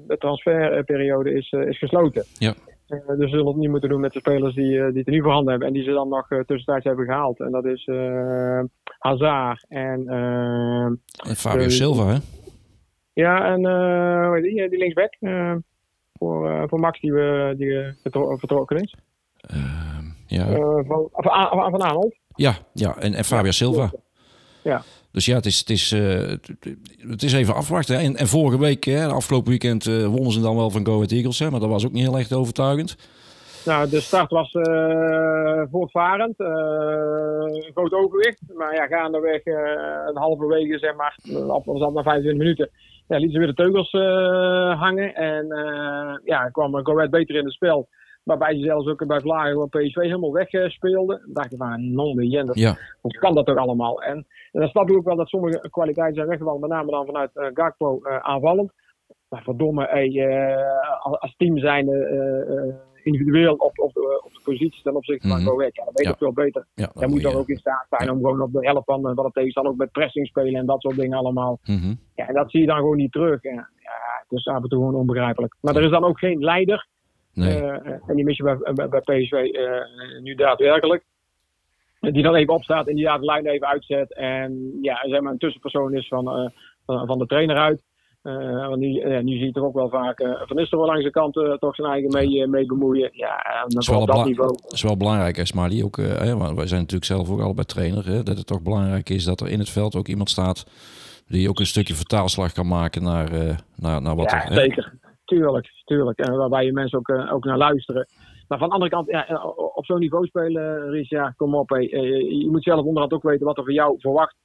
de 0.07 0.17
transferperiode 0.19 1.33
is, 1.33 1.53
uh, 1.53 1.69
is 1.69 1.79
gesloten. 1.79 2.25
Ja. 2.39 2.55
dus 2.87 2.99
ze 3.19 3.29
zullen 3.29 3.47
het 3.47 3.57
niet 3.57 3.71
moeten 3.71 3.89
doen 3.89 4.01
met 4.01 4.13
de 4.13 4.19
spelers 4.19 4.55
die, 4.55 4.71
die 4.71 4.99
het 4.99 5.07
er 5.07 5.13
nu 5.13 5.23
voorhanden 5.23 5.51
hebben 5.51 5.69
en 5.69 5.75
die 5.75 5.83
ze 5.83 5.91
dan 5.91 6.09
nog 6.09 6.29
tussentijds 6.29 6.85
hebben 6.85 7.05
gehaald. 7.05 7.41
En 7.41 7.51
dat 7.51 7.65
is 7.65 7.89
Hazard 8.99 9.67
en... 9.69 10.09
en 10.09 11.37
Fabio 11.37 11.69
Silva, 11.69 12.07
hè? 12.07 12.19
Ja, 13.13 13.45
en 13.45 13.63
die, 14.43 14.69
die 14.69 14.79
linksback. 14.79 15.17
Voor, 16.19 16.69
voor 16.69 16.81
Max 16.81 17.01
die, 17.01 17.13
we, 17.13 17.55
die 17.57 17.95
vertrokken 18.39 18.77
is? 18.77 18.95
Ehm, 19.41 20.05
ja. 20.27 20.47
van, 20.87 21.09
van, 21.13 21.71
van 21.71 21.81
Arnold. 21.81 22.17
Ja, 22.35 22.55
ja. 22.73 22.97
En, 22.97 23.15
en 23.15 23.25
Fabio 23.25 23.51
Silva. 23.51 23.91
Ja. 24.63 24.83
Dus 25.13 25.25
ja, 25.25 25.35
het 25.35 25.47
is, 25.47 25.59
het 25.59 25.71
is, 25.71 25.91
het 27.09 27.23
is 27.23 27.33
even 27.33 27.55
afwachten. 27.55 27.99
En, 27.99 28.17
en 28.17 28.29
vorige 28.29 28.59
week, 28.59 28.85
hè, 28.85 29.07
afgelopen 29.07 29.51
weekend, 29.51 29.85
wonnen 29.85 30.33
ze 30.33 30.41
dan 30.41 30.57
wel 30.57 30.71
van 30.71 30.87
Go 30.87 30.95
Ahead 30.95 31.13
Eagles. 31.13 31.39
Hè, 31.39 31.51
maar 31.51 31.61
dat 31.61 31.69
was 31.69 31.87
ook 31.87 31.93
niet 31.93 32.05
heel 32.05 32.19
echt 32.19 32.33
overtuigend. 32.33 32.97
Nou, 33.65 33.89
de 33.89 34.01
start 34.01 34.31
was 34.31 34.55
uh, 34.55 35.63
voortvarend, 35.71 36.41
uh, 36.41 37.71
groot 37.75 37.93
overwicht. 37.93 38.43
Maar 38.55 38.75
ja, 38.75 38.87
gaandeweg 38.87 39.47
uh, 39.47 39.57
een 40.07 40.17
halve 40.17 40.47
wegen, 40.47 40.79
zeg 40.79 40.95
maar, 40.97 41.19
op, 41.49 41.65
was 41.65 41.81
dat 41.81 41.93
na 41.93 42.03
25 42.03 42.43
minuten, 42.43 42.71
ja, 43.09 43.17
lieten 43.17 43.33
ze 43.33 43.39
weer 43.39 43.55
de 43.55 43.63
teugels 43.63 43.93
hangen. 44.79 45.15
En 45.15 45.47
ja, 46.25 46.49
kwam 46.49 46.85
Go 46.85 46.95
Ahead 46.95 47.11
beter 47.11 47.37
in 47.37 47.45
het 47.45 47.53
spel. 47.53 47.89
Waarbij 48.25 48.57
ze 48.57 48.65
zelfs 48.65 48.87
ook 48.87 49.07
bij 49.07 49.21
Vlagen 49.21 49.51
gewoon 49.51 49.69
PSV 49.69 49.95
helemaal 49.95 50.33
wegspeelden. 50.33 51.21
Dan 51.25 51.33
dacht 51.33 51.53
ik 51.53 51.59
van, 51.59 51.95
non 51.95 52.17
de 52.17 52.51
ja. 52.53 52.77
hoe 53.01 53.19
kan 53.19 53.35
dat 53.35 53.47
toch 53.47 53.57
allemaal? 53.57 54.03
En, 54.03 54.27
en 54.53 54.61
dan 54.61 54.69
snap 54.69 54.91
ik 54.91 54.97
ook 54.97 55.05
wel 55.05 55.17
dat 55.17 55.29
sommige 55.29 55.71
kwaliteiten 55.71 56.15
zijn 56.15 56.29
weggevallen, 56.29 56.61
met 56.61 56.71
name 56.71 56.91
dan 56.91 57.07
vanuit 57.07 57.31
Gakpo 57.55 58.01
aanvallend. 58.03 58.73
Maar 59.29 59.43
verdomme, 59.43 59.87
hey, 59.91 60.57
als 61.01 61.35
team 61.37 61.59
zijn 61.59 61.87
individueel 63.03 63.55
op, 63.55 63.79
op, 63.79 63.93
de, 63.93 64.23
op 64.25 64.33
de 64.33 64.41
positie 64.45 64.83
ten 64.83 64.97
opzichte 64.97 65.29
van 65.29 65.41
mm 65.41 65.47
-hmm. 65.47 65.61
Ja, 65.63 65.85
dan 65.85 65.93
weet 65.95 66.09
ik 66.09 66.19
veel 66.19 66.33
beter. 66.33 66.67
Ja, 66.75 66.91
Jij 66.95 67.09
moet 67.09 67.23
dan 67.23 67.35
ook 67.35 67.49
in 67.49 67.57
staat 67.57 67.87
zijn 67.91 68.11
om 68.11 68.17
gewoon 68.17 68.41
op 68.41 68.53
de 68.53 68.67
helft 68.67 68.85
van, 68.85 69.01
van 69.15 69.25
het 69.25 69.35
tegenstander 69.35 69.73
ook 69.73 69.79
met 69.79 69.93
pressing 69.93 70.27
spelen 70.27 70.55
en 70.55 70.67
dat 70.67 70.81
soort 70.81 70.97
dingen 70.97 71.19
allemaal. 71.19 71.59
Mhm. 71.65 71.95
Ja, 72.15 72.29
en 72.29 72.35
dat 72.35 72.51
zie 72.51 72.61
je 72.61 72.67
dan 72.67 72.77
gewoon 72.77 72.97
niet 72.97 73.13
terug. 73.13 73.43
En, 73.43 73.55
ja, 73.55 73.93
het 74.29 74.39
is 74.39 74.47
af 74.47 74.63
en 74.63 74.69
toe 74.69 74.79
gewoon 74.79 74.95
onbegrijpelijk. 74.95 75.55
Maar 75.61 75.77
er 75.77 75.85
is 75.85 75.91
dan 75.91 76.05
ook 76.05 76.19
geen 76.19 76.39
leider. 76.39 76.87
Nee. 77.35 77.63
Uh, 77.63 77.87
en 78.07 78.15
die 78.15 78.25
mis 78.25 78.37
je 78.37 78.43
bij, 78.43 78.75
bij, 78.75 78.89
bij 78.89 79.01
PSV 79.01 79.33
uh, 79.33 79.77
eh, 79.77 80.23
nu 80.23 80.35
daadwerkelijk. 80.35 81.05
Die 82.01 82.23
dan 82.23 82.35
even 82.35 82.55
opstaat 82.55 82.89
en 82.89 82.95
die 82.95 83.05
daar 83.05 83.19
de 83.19 83.25
lijn 83.25 83.47
even 83.47 83.67
uitzet. 83.67 84.15
En 84.15 84.79
ja, 84.83 85.09
zeg 85.09 85.21
maar 85.21 85.33
een 85.33 85.39
tussenpersoon 85.39 85.95
is 85.95 86.09
van, 86.09 86.39
uh, 86.39 86.51
van, 86.87 87.07
van 87.07 87.19
de 87.19 87.27
trainer 87.27 87.57
uit. 87.57 87.83
Uh, 88.29 88.69
want 88.69 88.81
nu, 88.81 88.89
uh, 88.89 89.21
nu 89.21 89.33
zie 89.33 89.45
je 89.45 89.53
toch 89.53 89.65
ook 89.65 89.75
wel 89.75 89.89
vaak 89.89 90.21
uh, 90.21 90.43
Van 90.47 90.57
Nistelrooy 90.57 90.89
langs 90.89 91.05
de 91.05 91.11
kant 91.11 91.35
toch 91.59 91.75
zijn 91.75 91.89
eigen 91.89 92.11
mee, 92.11 92.47
mee 92.47 92.67
bemoeien. 92.67 93.11
Ja, 93.13 93.65
dat 93.69 93.83
is 93.83 93.89
wel, 93.89 94.07
dat 94.07 94.25
niveau. 94.25 94.59
is 94.69 94.83
wel 94.83 94.97
belangrijk, 94.97 95.37
hè, 95.37 95.45
Smiley. 95.45 95.85
Ook, 95.85 95.97
hè, 95.97 96.37
want 96.37 96.57
wij 96.57 96.67
zijn 96.67 96.81
natuurlijk 96.81 97.11
zelf 97.11 97.31
ook 97.31 97.41
allebei 97.41 97.67
trainer. 97.67 98.07
Hè, 98.07 98.23
dat 98.23 98.37
het 98.37 98.47
toch 98.47 98.63
belangrijk 98.63 99.09
is 99.09 99.25
dat 99.25 99.41
er 99.41 99.49
in 99.49 99.59
het 99.59 99.71
veld 99.71 99.97
ook 99.97 100.09
iemand 100.09 100.31
staat 100.31 100.67
die 101.27 101.49
ook 101.49 101.59
een 101.59 101.67
stukje 101.67 101.95
vertaalslag 101.95 102.53
kan 102.53 102.67
maken 102.67 103.03
naar, 103.03 103.31
naar, 103.77 104.03
naar 104.03 104.17
wat 104.17 104.31
ja, 104.31 104.49
er... 104.49 104.55
zeker. 104.55 104.93
Tuurlijk, 105.25 105.69
tuurlijk. 105.85 106.19
En 106.19 106.37
waarbij 106.37 106.65
je 106.65 106.73
mensen 106.73 106.99
ook, 106.99 107.11
ook 107.33 107.45
naar 107.45 107.59
luisteren. 107.59 108.07
Maar 108.49 108.59
van 108.59 108.69
de 108.69 108.75
andere 108.75 108.91
kant, 108.91 109.11
ja, 109.11 109.43
op 109.75 109.85
zo'n 109.85 109.99
niveau 109.99 110.27
spelen, 110.27 110.91
Ries, 110.91 111.09
ja, 111.09 111.35
kom 111.37 111.55
op. 111.55 111.71
Je 111.71 112.49
moet 112.51 112.63
zelf 112.63 112.85
onderhand 112.85 113.13
ook 113.13 113.23
weten 113.23 113.47
wat 113.47 113.59
er 113.59 113.65
van 113.65 113.75
jou 113.75 113.97
verwacht 113.99 114.37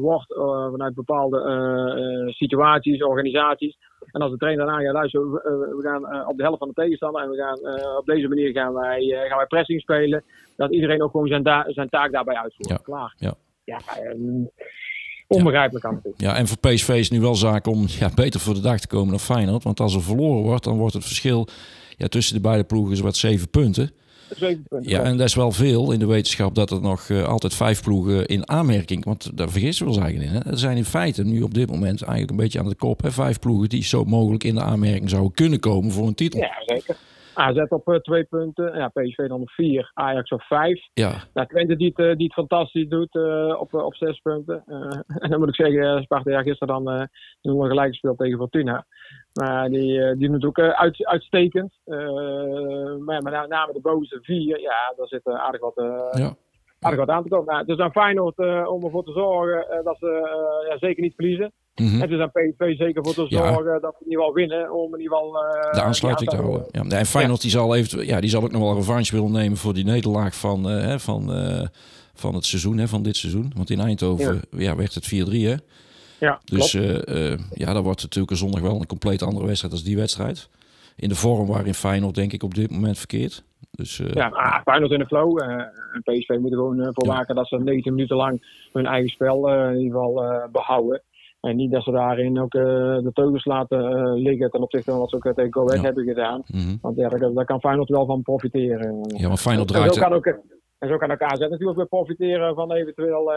wordt 0.00 0.30
uh, 0.30 0.70
vanuit 0.70 0.94
bepaalde 0.94 1.38
uh, 1.38 2.32
situaties, 2.32 3.02
organisaties. 3.02 3.76
En 4.10 4.20
als 4.20 4.30
de 4.30 4.36
trainer 4.36 4.66
daarna 4.66 4.82
gaat 4.82 4.92
luisteren, 4.92 5.32
we, 5.32 5.74
we 5.76 5.82
gaan 5.82 6.28
op 6.28 6.36
de 6.36 6.42
helft 6.42 6.58
van 6.58 6.68
de 6.68 6.74
tegenstander 6.74 7.22
en 7.22 7.30
we 7.30 7.36
gaan 7.36 7.58
op 7.98 8.06
deze 8.06 8.28
manier 8.28 8.52
gaan 8.52 8.74
wij, 8.74 9.26
gaan 9.28 9.36
wij 9.36 9.46
pressing 9.46 9.80
spelen. 9.80 10.24
Dat 10.56 10.72
iedereen 10.72 11.02
ook 11.02 11.10
gewoon 11.10 11.28
zijn, 11.28 11.64
zijn 11.66 11.88
taak 11.88 12.12
daarbij 12.12 12.36
uitvoert. 12.36 12.68
Ja. 12.68 12.76
Klaar. 12.76 13.14
Ja. 13.16 13.34
ja 13.64 13.78
onbegrijpelijk 15.28 15.84
aan 15.84 16.00
het 16.02 16.14
Ja, 16.16 16.36
en 16.36 16.46
voor 16.46 16.58
PSV 16.58 16.88
is 16.88 17.08
het 17.08 17.10
nu 17.10 17.20
wel 17.20 17.34
zaak 17.34 17.66
om 17.66 17.84
ja, 17.86 18.10
beter 18.14 18.40
voor 18.40 18.54
de 18.54 18.60
dag 18.60 18.80
te 18.80 18.86
komen 18.86 19.10
dan 19.10 19.20
Feyenoord. 19.20 19.62
Want 19.62 19.80
als 19.80 19.94
er 19.94 20.02
verloren 20.02 20.42
wordt, 20.42 20.64
dan 20.64 20.76
wordt 20.76 20.94
het 20.94 21.04
verschil 21.04 21.48
ja, 21.96 22.06
tussen 22.06 22.34
de 22.34 22.40
beide 22.40 22.64
ploegen 22.64 23.02
wat 23.02 23.16
zeven 23.16 23.50
punten. 23.50 23.90
Ja, 24.80 25.02
en 25.02 25.16
dat 25.16 25.26
is 25.26 25.34
wel 25.34 25.52
veel 25.52 25.92
in 25.92 25.98
de 25.98 26.06
wetenschap 26.06 26.54
dat 26.54 26.70
er 26.70 26.80
nog 26.80 27.08
uh, 27.08 27.24
altijd 27.24 27.54
vijf 27.54 27.82
ploegen 27.82 28.26
in 28.26 28.48
aanmerking. 28.48 29.04
Want 29.04 29.36
daar 29.36 29.48
vergissen 29.48 29.84
we 29.84 29.92
ons 29.92 30.00
eigenlijk 30.00 30.30
in. 30.30 30.36
Hè? 30.36 30.50
Er 30.50 30.58
zijn 30.58 30.76
in 30.76 30.84
feite 30.84 31.24
nu 31.24 31.42
op 31.42 31.54
dit 31.54 31.70
moment 31.70 32.02
eigenlijk 32.02 32.30
een 32.30 32.36
beetje 32.36 32.58
aan 32.58 32.68
de 32.68 32.74
kop. 32.74 33.02
Hè? 33.02 33.10
Vijf 33.10 33.38
ploegen 33.38 33.68
die 33.68 33.84
zo 33.84 34.04
mogelijk 34.04 34.44
in 34.44 34.54
de 34.54 34.62
aanmerking 34.62 35.10
zouden 35.10 35.32
kunnen 35.32 35.60
komen 35.60 35.90
voor 35.90 36.06
een 36.06 36.14
titel. 36.14 36.40
Ja, 36.40 36.62
zeker. 36.64 36.96
AZ 37.34 37.58
op 37.68 37.88
uh, 37.88 37.96
twee 37.96 38.24
punten, 38.24 38.78
ja, 38.78 38.88
PSV 38.88 39.28
dan 39.28 39.40
op 39.40 39.50
vier, 39.50 39.90
Ajax 39.94 40.30
op 40.30 40.42
vijf. 40.42 40.88
Ja. 40.94 41.12
Nou, 41.34 41.46
Twente 41.48 41.76
die 41.76 41.92
het, 41.94 41.98
uh, 41.98 42.16
die 42.16 42.24
het 42.24 42.32
fantastisch 42.32 42.88
doet 42.88 43.14
uh, 43.14 43.60
op, 43.60 43.74
op 43.74 43.94
zes 43.94 44.20
punten. 44.20 44.64
en 45.22 45.30
dan 45.30 45.38
moet 45.38 45.48
ik 45.48 45.54
zeggen, 45.54 46.02
Sparta 46.02 46.30
ja, 46.30 46.42
gisteren 46.42 46.84
dan 46.84 47.08
nog 47.42 47.66
gelijk 47.66 47.88
gespeeld 47.88 48.18
tegen 48.18 48.38
Fortuna. 48.38 48.86
Maar 49.36 49.68
die, 49.68 50.16
die 50.16 50.30
doet 50.30 50.44
ook 50.44 50.58
uit, 50.58 51.06
uitstekend. 51.06 51.72
maar 53.04 53.22
met 53.22 53.48
name 53.48 53.72
de 53.72 53.80
bovenste 53.82 54.18
vier, 54.22 54.60
ja, 54.60 54.92
daar 54.96 55.06
zit 55.06 55.26
aardig 55.26 55.60
wat... 55.60 55.74
ja 56.18 56.36
aardig 56.80 57.06
wat 57.06 57.08
aan 57.08 57.22
te 57.22 57.28
komen. 57.28 57.46
Nou, 57.46 57.58
het 57.58 57.68
is 57.68 57.78
aan 57.78 57.90
Feyenoord 57.90 58.38
uh, 58.38 58.68
om 58.68 58.84
ervoor 58.84 59.04
te 59.04 59.12
zorgen 59.12 59.66
uh, 59.70 59.84
dat 59.84 59.96
ze 59.98 60.06
uh, 60.06 60.70
ja, 60.70 60.78
zeker 60.78 61.02
niet 61.02 61.14
verliezen. 61.14 61.52
Mm 61.74 61.86
-hmm. 61.86 62.00
Het 62.00 62.10
is 62.10 62.20
aan 62.20 62.30
PSV 62.30 62.76
zeker 62.76 63.04
voor 63.04 63.14
te 63.14 63.26
zorgen 63.28 63.72
ja. 63.72 63.78
dat 63.78 63.94
we 63.98 64.04
in 64.04 64.10
ieder 64.10 64.24
geval 64.24 64.34
winnen. 64.34 64.72
Om 64.72 64.94
in 64.94 65.00
ieder 65.00 65.16
geval 65.16 65.32
de 65.72 65.82
aansluiting 65.82 66.30
te 66.30 66.36
houden. 66.36 66.66
Ja, 66.70 66.98
en 66.98 67.06
Feyenoord 67.06 67.40
die 67.40 67.50
zal, 67.50 67.74
even, 67.74 68.06
ja, 68.06 68.20
die 68.20 68.30
zal 68.30 68.42
ook 68.42 68.52
nog 68.52 68.62
wel 68.62 68.74
revanche 68.74 69.14
willen 69.14 69.32
nemen 69.32 69.58
voor 69.58 69.74
die 69.74 69.84
nederlaag 69.84 70.36
van, 70.36 70.64
hè, 70.64 70.98
van, 70.98 71.30
van 72.14 72.34
het 72.34 72.44
seizoen, 72.44 72.78
hè, 72.78 72.88
van 72.88 73.02
dit 73.02 73.16
seizoen. 73.16 73.52
Want 73.56 73.70
in 73.70 73.80
Eindhoven 73.80 74.40
ja. 74.50 74.76
werd 74.76 74.94
het 74.94 75.14
4-3 75.14 75.16
hè. 75.30 75.54
Ja, 76.18 76.40
dus 76.44 76.72
ja, 77.50 77.72
dat 77.72 77.84
wordt 77.84 78.02
natuurlijk 78.02 78.30
een 78.30 78.36
zondag 78.36 78.60
wel 78.60 78.80
een 78.80 78.86
compleet 78.86 79.22
andere 79.22 79.46
wedstrijd 79.46 79.72
als 79.72 79.84
die 79.84 79.96
wedstrijd. 79.96 80.48
In 80.96 81.08
de 81.08 81.14
vorm 81.14 81.46
waarin 81.46 81.74
Feyenoord 81.74 82.14
denk 82.14 82.32
ik 82.32 82.42
op 82.42 82.54
dit 82.54 82.70
moment 82.70 82.98
verkeert. 82.98 83.44
Dus, 83.70 83.98
uh, 83.98 84.12
ja, 84.12 84.28
ah, 84.28 84.60
Feyenoord 84.62 84.92
in 84.92 84.98
de 84.98 85.06
flow. 85.06 85.42
Uh, 85.42 85.62
PSV 86.02 86.36
moet 86.40 86.50
er 86.50 86.56
gewoon 86.56 86.80
uh, 86.80 86.88
voor 86.92 87.06
waken 87.06 87.34
dat 87.34 87.48
ze 87.48 87.58
19 87.58 87.92
minuten 87.94 88.16
lang 88.16 88.68
hun 88.72 88.86
eigen 88.86 89.10
spel 89.10 89.48
in 89.48 89.78
ieder 89.78 89.92
geval 89.92 90.48
behouden. 90.52 91.02
En 91.40 91.56
niet 91.56 91.70
dat 91.70 91.82
ze 91.82 91.90
daarin 91.90 92.40
ook 92.40 92.50
de 92.50 93.10
teugels 93.12 93.44
laten 93.44 94.12
liggen 94.12 94.50
ten 94.50 94.62
opzichte 94.62 94.90
van 94.90 95.00
wat 95.00 95.10
ze 95.10 95.16
ook 95.16 95.34
tegen 95.34 95.52
Go 95.52 95.60
Ahead 95.60 95.76
ja. 95.76 95.82
hebben 95.82 96.04
gedaan. 96.04 96.42
Mm 96.46 96.60
-hmm. 96.60 96.78
Want 96.80 96.96
ja, 96.96 97.08
daar, 97.08 97.32
daar, 97.34 97.44
kan 97.44 97.60
Feyenoord 97.60 97.88
wel 97.88 98.06
van 98.06 98.22
profiteren. 98.22 99.14
Ja, 99.16 99.28
maar 99.28 99.36
Feyenoord 99.36 99.68
draait... 99.68 99.88
En 99.88 99.94
zo 99.94 100.00
kan 100.00 100.12
ook, 100.12 100.38
en 100.78 100.88
zo 100.88 100.96
kan 100.96 101.10
ook 101.10 101.22
AZ 101.22 101.38
natuurlijk 101.38 101.76
weer 101.76 101.86
profiteren 101.86 102.54
van 102.54 102.72
eventueel 102.72 103.32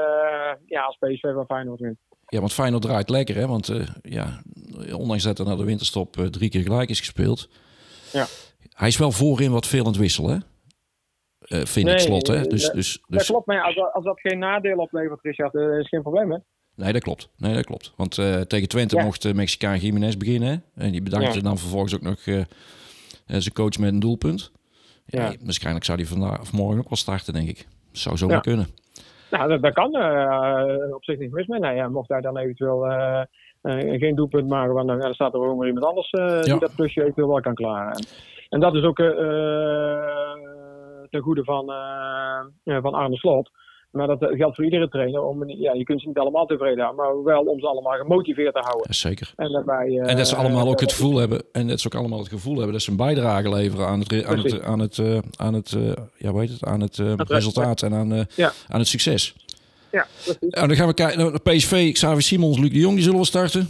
ja, 0.65 0.81
als 0.81 0.97
PSV 0.97 1.33
van 1.33 1.45
Feyenoord 1.45 1.79
wint. 1.79 1.97
Ja, 2.27 2.39
want 2.39 2.53
Feyenoord 2.53 2.83
draait 2.83 3.09
lekker, 3.09 3.35
hè? 3.35 3.47
Want 3.47 3.71
ja, 4.01 4.41
ondanks 4.93 5.23
dat 5.23 5.39
er 5.39 5.45
na 5.45 5.55
de 5.55 5.63
winterstop 5.63 6.15
drie 6.15 6.49
keer 6.49 6.61
gelijk 6.61 6.89
is 6.89 6.99
gespeeld... 6.99 7.49
Ja. 8.11 8.25
Hij 8.79 8.87
is 8.87 8.97
wel 8.97 9.11
voorin 9.11 9.51
wat 9.51 9.67
veel 9.67 9.79
aan 9.79 9.91
het 9.91 9.97
wisselen, 9.97 10.43
uh, 11.47 11.65
vind 11.65 11.85
nee, 11.85 11.93
ik 11.95 11.99
slot. 11.99 12.27
Hè? 12.27 12.35
Nee, 12.35 12.47
dus, 12.47 12.63
dat, 12.63 12.73
dus, 12.73 13.03
dat 13.07 13.19
dus, 13.19 13.27
klopt, 13.27 13.45
maar 13.45 13.61
als, 13.61 13.75
dat, 13.75 13.93
als 13.93 14.03
dat 14.03 14.19
geen 14.19 14.39
nadeel 14.39 14.77
oplevert, 14.77 15.21
Richard, 15.21 15.53
uh, 15.53 15.79
is 15.79 15.87
geen 15.87 16.01
probleem, 16.01 16.31
hè? 16.31 16.37
Nee, 16.75 16.93
dat 16.93 17.03
klopt. 17.03 17.29
Nee, 17.37 17.53
dat 17.53 17.65
klopt. 17.65 17.93
Want 17.95 18.17
uh, 18.17 18.41
tegen 18.41 18.67
Twente 18.67 18.95
Ja. 18.95 19.03
mocht 19.03 19.23
uh, 19.23 19.33
Mexicaan 19.33 19.77
Jiménez 19.77 20.15
beginnen. 20.15 20.63
En 20.75 20.91
die 20.91 21.01
bedankte 21.01 21.37
Ja. 21.37 21.43
dan 21.43 21.57
vervolgens 21.57 21.95
ook 21.95 22.01
nog 22.01 22.25
uh, 22.25 22.43
zijn 23.25 23.53
coach 23.53 23.77
met 23.77 23.91
een 23.91 23.99
doelpunt. 23.99 24.51
Ja. 25.09 25.23
Ja. 25.23 25.35
Waarschijnlijk 25.43 25.85
zou 25.85 25.97
hij 25.97 26.07
vandaag 26.07 26.41
of 26.41 26.53
morgen 26.53 26.79
ook 26.79 26.89
wel 26.89 26.97
starten, 26.97 27.33
denk 27.33 27.49
ik. 27.49 27.67
Zou 27.91 28.17
zo 28.17 28.27
maar 28.27 28.41
kunnen. 28.41 28.67
Nou, 29.31 29.49
dat, 29.49 29.61
dat 29.61 29.73
kan 29.73 29.95
eh, 29.95 30.93
op 30.93 31.03
zich 31.03 31.19
niet 31.19 31.31
mis 31.31 31.47
mee. 31.47 31.75
Ja, 31.75 31.87
mocht 31.87 32.09
hij 32.09 32.21
dan 32.21 32.37
eventueel 32.37 32.85
eh, 32.85 33.21
eh, 33.61 33.99
geen 33.99 34.15
doelpunt 34.15 34.47
maken, 34.47 34.73
want 34.73 34.87
dan, 34.87 35.13
staat 35.13 35.33
er 35.33 35.39
gewoon 35.39 35.57
weer 35.57 35.67
iemand 35.67 35.85
anders 35.85 36.09
Ja. 36.09 36.41
die 36.41 36.59
dat 36.59 36.75
plusje 36.75 37.01
eventueel 37.01 37.27
wel 37.27 37.41
kan 37.41 37.53
klaren. 37.53 37.93
En, 37.93 38.05
en 38.49 38.59
dat 38.59 38.75
is 38.75 38.83
ook 38.83 38.97
ten 41.09 41.21
goede 41.21 41.43
van, 41.43 41.65
van 42.63 42.93
Arne 42.93 43.15
Slot. 43.15 43.49
Maar 43.91 44.07
dat 44.07 44.21
eh, 44.21 44.37
geldt 44.37 44.55
voor 44.55 44.65
iedere 44.65 44.89
trainer. 44.89 45.21
Om, 45.23 45.49
ja, 45.49 45.73
je 45.73 45.83
kunt 45.83 46.01
ze 46.01 46.07
niet 46.07 46.17
allemaal 46.17 46.45
tevreden 46.45 46.83
houden, 46.83 47.05
maar 47.05 47.23
wel 47.23 47.41
om 47.43 47.59
ze 47.59 47.67
allemaal 47.67 47.97
gemotiveerd 47.97 48.53
te 48.53 48.59
houden. 48.59 48.93
Zeker. 48.93 49.33
En, 49.35 49.51
daarbij, 49.51 49.87
eh, 49.87 50.09
En 50.11 50.17
dat 50.17 50.27
ze 50.27 50.35
allemaal 50.35 50.67
ook 50.67 50.79
het 50.79 50.91
gevoel 50.93 51.17
hebben, 51.17 51.43
en 51.51 51.67
dat 51.67 51.79
ze 51.79 51.87
ook 51.87 51.95
allemaal 51.99 52.19
het 52.19 52.27
gevoel 52.27 52.55
hebben 52.55 52.73
dat 52.73 52.81
ze 52.81 52.89
een 52.91 52.97
bijbijdrage 52.97 53.49
leveren 53.49 53.87
aan 53.87 53.99
het, 53.99 54.13
aan 54.25 54.37
het, 54.37 54.41
Precies. 54.41 54.61
aan 54.61 54.79
het, 54.79 54.97
eh, 54.97 55.17
aan 55.37 55.53
het, 55.53 55.71
eh, 55.73 55.91
ja, 56.17 56.33
weet 56.33 56.49
het, 56.49 56.63
aan 56.63 56.81
het 56.81 56.99
eh, 56.99 57.15
Het 57.15 57.29
resultaat 57.29 57.81
en 57.81 57.93
aan, 57.93 58.13
eh, 58.13 58.21
Ja. 58.35 58.51
aan 58.67 58.79
het 58.79 58.87
succes. 58.87 59.35
Ja, 59.91 60.07
precies. 60.23 60.37
Nou, 60.49 60.67
dan 60.67 60.75
gaan 60.75 60.87
we 60.87 60.93
kijken 60.93 61.19
naar 61.19 61.41
PSV, 61.41 61.91
Xavi 61.93 62.21
Simons, 62.21 62.59
Luc 62.59 62.69
de 62.71 62.79
Jong, 62.79 62.93
die 62.95 63.03
zullen 63.03 63.19
we 63.19 63.25
starten. 63.25 63.69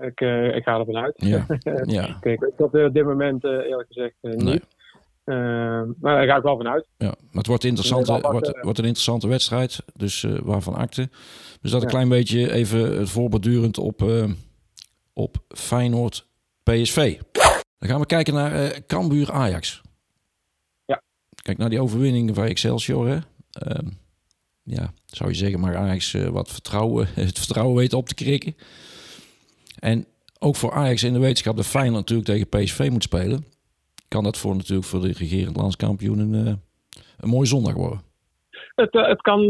Ik, 0.00 0.20
eh, 0.20 0.56
ik 0.56 0.62
ga 0.62 0.78
ervan 0.78 0.96
uit. 0.96 1.12
Ja, 1.16 1.46
ja, 1.86 2.16
Kijk, 2.20 2.40
ik 2.40 2.60
op 2.60 2.72
dit 2.72 3.04
moment 3.04 3.44
eh, 3.44 3.50
eerlijk 3.50 3.88
gezegd 3.92 4.14
eh, 4.20 4.30
niet. 4.30 4.42
nee. 4.42 4.60
Eh, 5.24 5.36
maar 6.00 6.16
daar 6.16 6.26
ga 6.26 6.36
ik 6.36 6.42
wel 6.42 6.56
vanuit. 6.56 6.86
Ja, 6.96 7.06
maar 7.06 7.28
het 7.32 7.46
wordt, 7.46 7.64
interessante, 7.64 8.10
wordt, 8.10 8.26
wordt, 8.26 8.60
wordt 8.62 8.78
een 8.78 8.84
interessante 8.84 9.28
wedstrijd, 9.28 9.82
dus 9.94 10.24
eh, 10.24 10.38
waarvan 10.42 10.74
akte. 10.74 11.08
Dus 11.60 11.70
dat 11.70 11.82
een 11.82 11.88
klein 11.88 12.08
beetje 12.08 12.52
even 12.52 12.98
het 12.98 13.10
voorbordurend 13.10 13.78
op, 13.78 14.02
eh, 14.02 14.30
op 15.12 15.36
Feyenoord 15.48 16.26
PSV. 16.62 17.18
Dan 17.78 17.88
gaan 17.88 18.00
we 18.00 18.06
kijken 18.06 18.34
naar 18.34 18.52
eh 18.52 18.80
Cambuur 18.86 19.32
Ajax. 19.32 19.80
Ja. 20.84 21.02
Kijk 21.42 21.58
naar 21.58 21.70
die 21.70 21.80
overwinning 21.80 22.34
van 22.34 22.44
Excelsior. 22.44 23.08
Hè? 23.08 23.18
Ehm, 23.50 23.88
ja, 24.62 24.92
zou 25.06 25.30
je 25.30 25.36
zeggen, 25.36 25.60
maar 25.60 25.76
Ajax 25.76 26.14
eh, 26.14 26.28
wat 26.28 26.50
vertrouwen, 26.50 27.08
het 27.14 27.38
vertrouwen 27.38 27.76
weten 27.76 27.98
op 27.98 28.08
te 28.08 28.14
krikken. 28.14 28.56
En 29.78 30.06
ook 30.38 30.56
voor 30.56 30.72
Ajax 30.72 31.02
in 31.02 31.12
de 31.12 31.18
wetenschap 31.18 31.56
dat 31.56 31.66
Feyenoord 31.66 32.08
natuurlijk 32.08 32.28
tegen 32.28 32.64
PSV 32.64 32.88
moet 32.90 33.02
spelen, 33.02 33.44
kan 34.10 34.24
dat 34.24 34.38
voor 34.38 34.56
natuurlijk 34.56 34.86
voor 34.86 35.00
de 35.00 35.12
regerend 35.12 35.56
landskampioen 35.56 36.18
een, 36.18 36.34
uh, 36.34 36.52
een 37.18 37.28
mooie 37.28 37.46
zondag 37.46 37.74
worden. 37.74 38.00
Het, 38.74 38.94
uh, 38.94 39.06
het 39.06 39.20
kan 39.20 39.40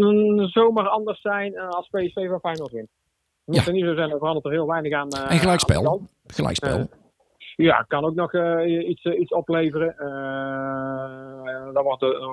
zomaar 0.53 0.89
anders 0.89 1.21
zijn 1.21 1.59
als 1.59 1.89
PSV 1.89 2.29
van 2.29 2.41
Feyenoord 2.41 2.73
wint. 2.73 2.89
Het 3.45 3.57
moet 3.57 3.67
er 3.67 3.73
niet 3.73 3.85
zo 3.85 3.95
zijn, 3.95 4.11
er 4.11 4.19
verandert 4.19 4.45
er 4.45 4.53
heel 4.53 4.67
weinig 4.67 4.93
aan. 4.93 5.09
en 5.09 5.39
gelijkspel. 5.39 6.03
Gelijkspel. 6.27 6.89
Ja, 7.57 7.85
kan 7.89 8.05
ook 8.05 8.15
nog 8.15 8.33
uh, 8.33 8.89
iets, 8.89 9.05
uh, 9.05 9.21
iets 9.21 9.33
opleveren. 9.33 9.95
Uh, 9.99 11.75
dan 11.75 11.83
wordt 11.83 12.01
de, 12.01 12.29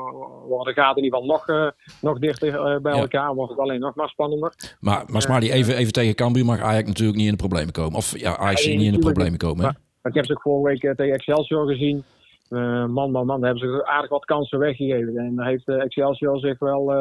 worden 0.48 0.74
de 0.74 0.82
gaten 0.82 0.98
in 0.98 1.04
ieder 1.04 1.20
geval 1.20 1.36
nog, 1.36 1.74
nog 2.02 2.20
dichter 2.20 2.82
bij 2.82 2.94
ja. 2.94 3.00
elkaar. 3.00 3.36
Wordt 3.36 3.52
het 3.52 3.60
alleen 3.60 3.80
nog 3.80 3.96
maar 3.96 4.10
spannender. 4.10 4.54
Maar, 4.80 5.04
maar 5.08 5.22
Smarty, 5.22 5.50
even, 5.50 5.76
even 5.76 5.94
tegen 5.94 6.16
Cambuur 6.16 6.46
mag 6.46 6.62
Ajax 6.62 6.88
natuurlijk 6.88 7.18
niet 7.18 7.26
in 7.26 7.32
de 7.32 7.38
problemen 7.38 7.72
komen. 7.72 7.98
Of 7.98 8.20
ja, 8.20 8.38
Ajax 8.38 8.64
ja, 8.64 8.72
niet 8.76 8.82
in 8.82 8.94
de 8.94 9.00
problemen 9.00 9.38
komen. 9.38 9.64
Maar, 9.64 9.76
maar, 10.02 10.12
ik 10.12 10.18
heb 10.18 10.26
ze 10.26 10.32
ook 10.32 10.42
vorige 10.42 10.68
week 10.68 10.96
tegen 10.96 11.14
Excelsior 11.14 11.68
gezien. 11.68 12.04
Man, 12.50 13.12
man, 13.12 13.26
man, 13.26 13.42
daar 13.42 13.50
hebben 13.50 13.70
ze 13.70 13.86
aardig 13.86 14.10
wat 14.10 14.26
kansen 14.26 14.60
weggegeven. 14.60 15.18
En 15.18 15.36
daar 15.36 15.48
heeft 15.48 15.68
Excelsior 15.68 16.40
zich 16.40 16.60
wel 16.60 16.94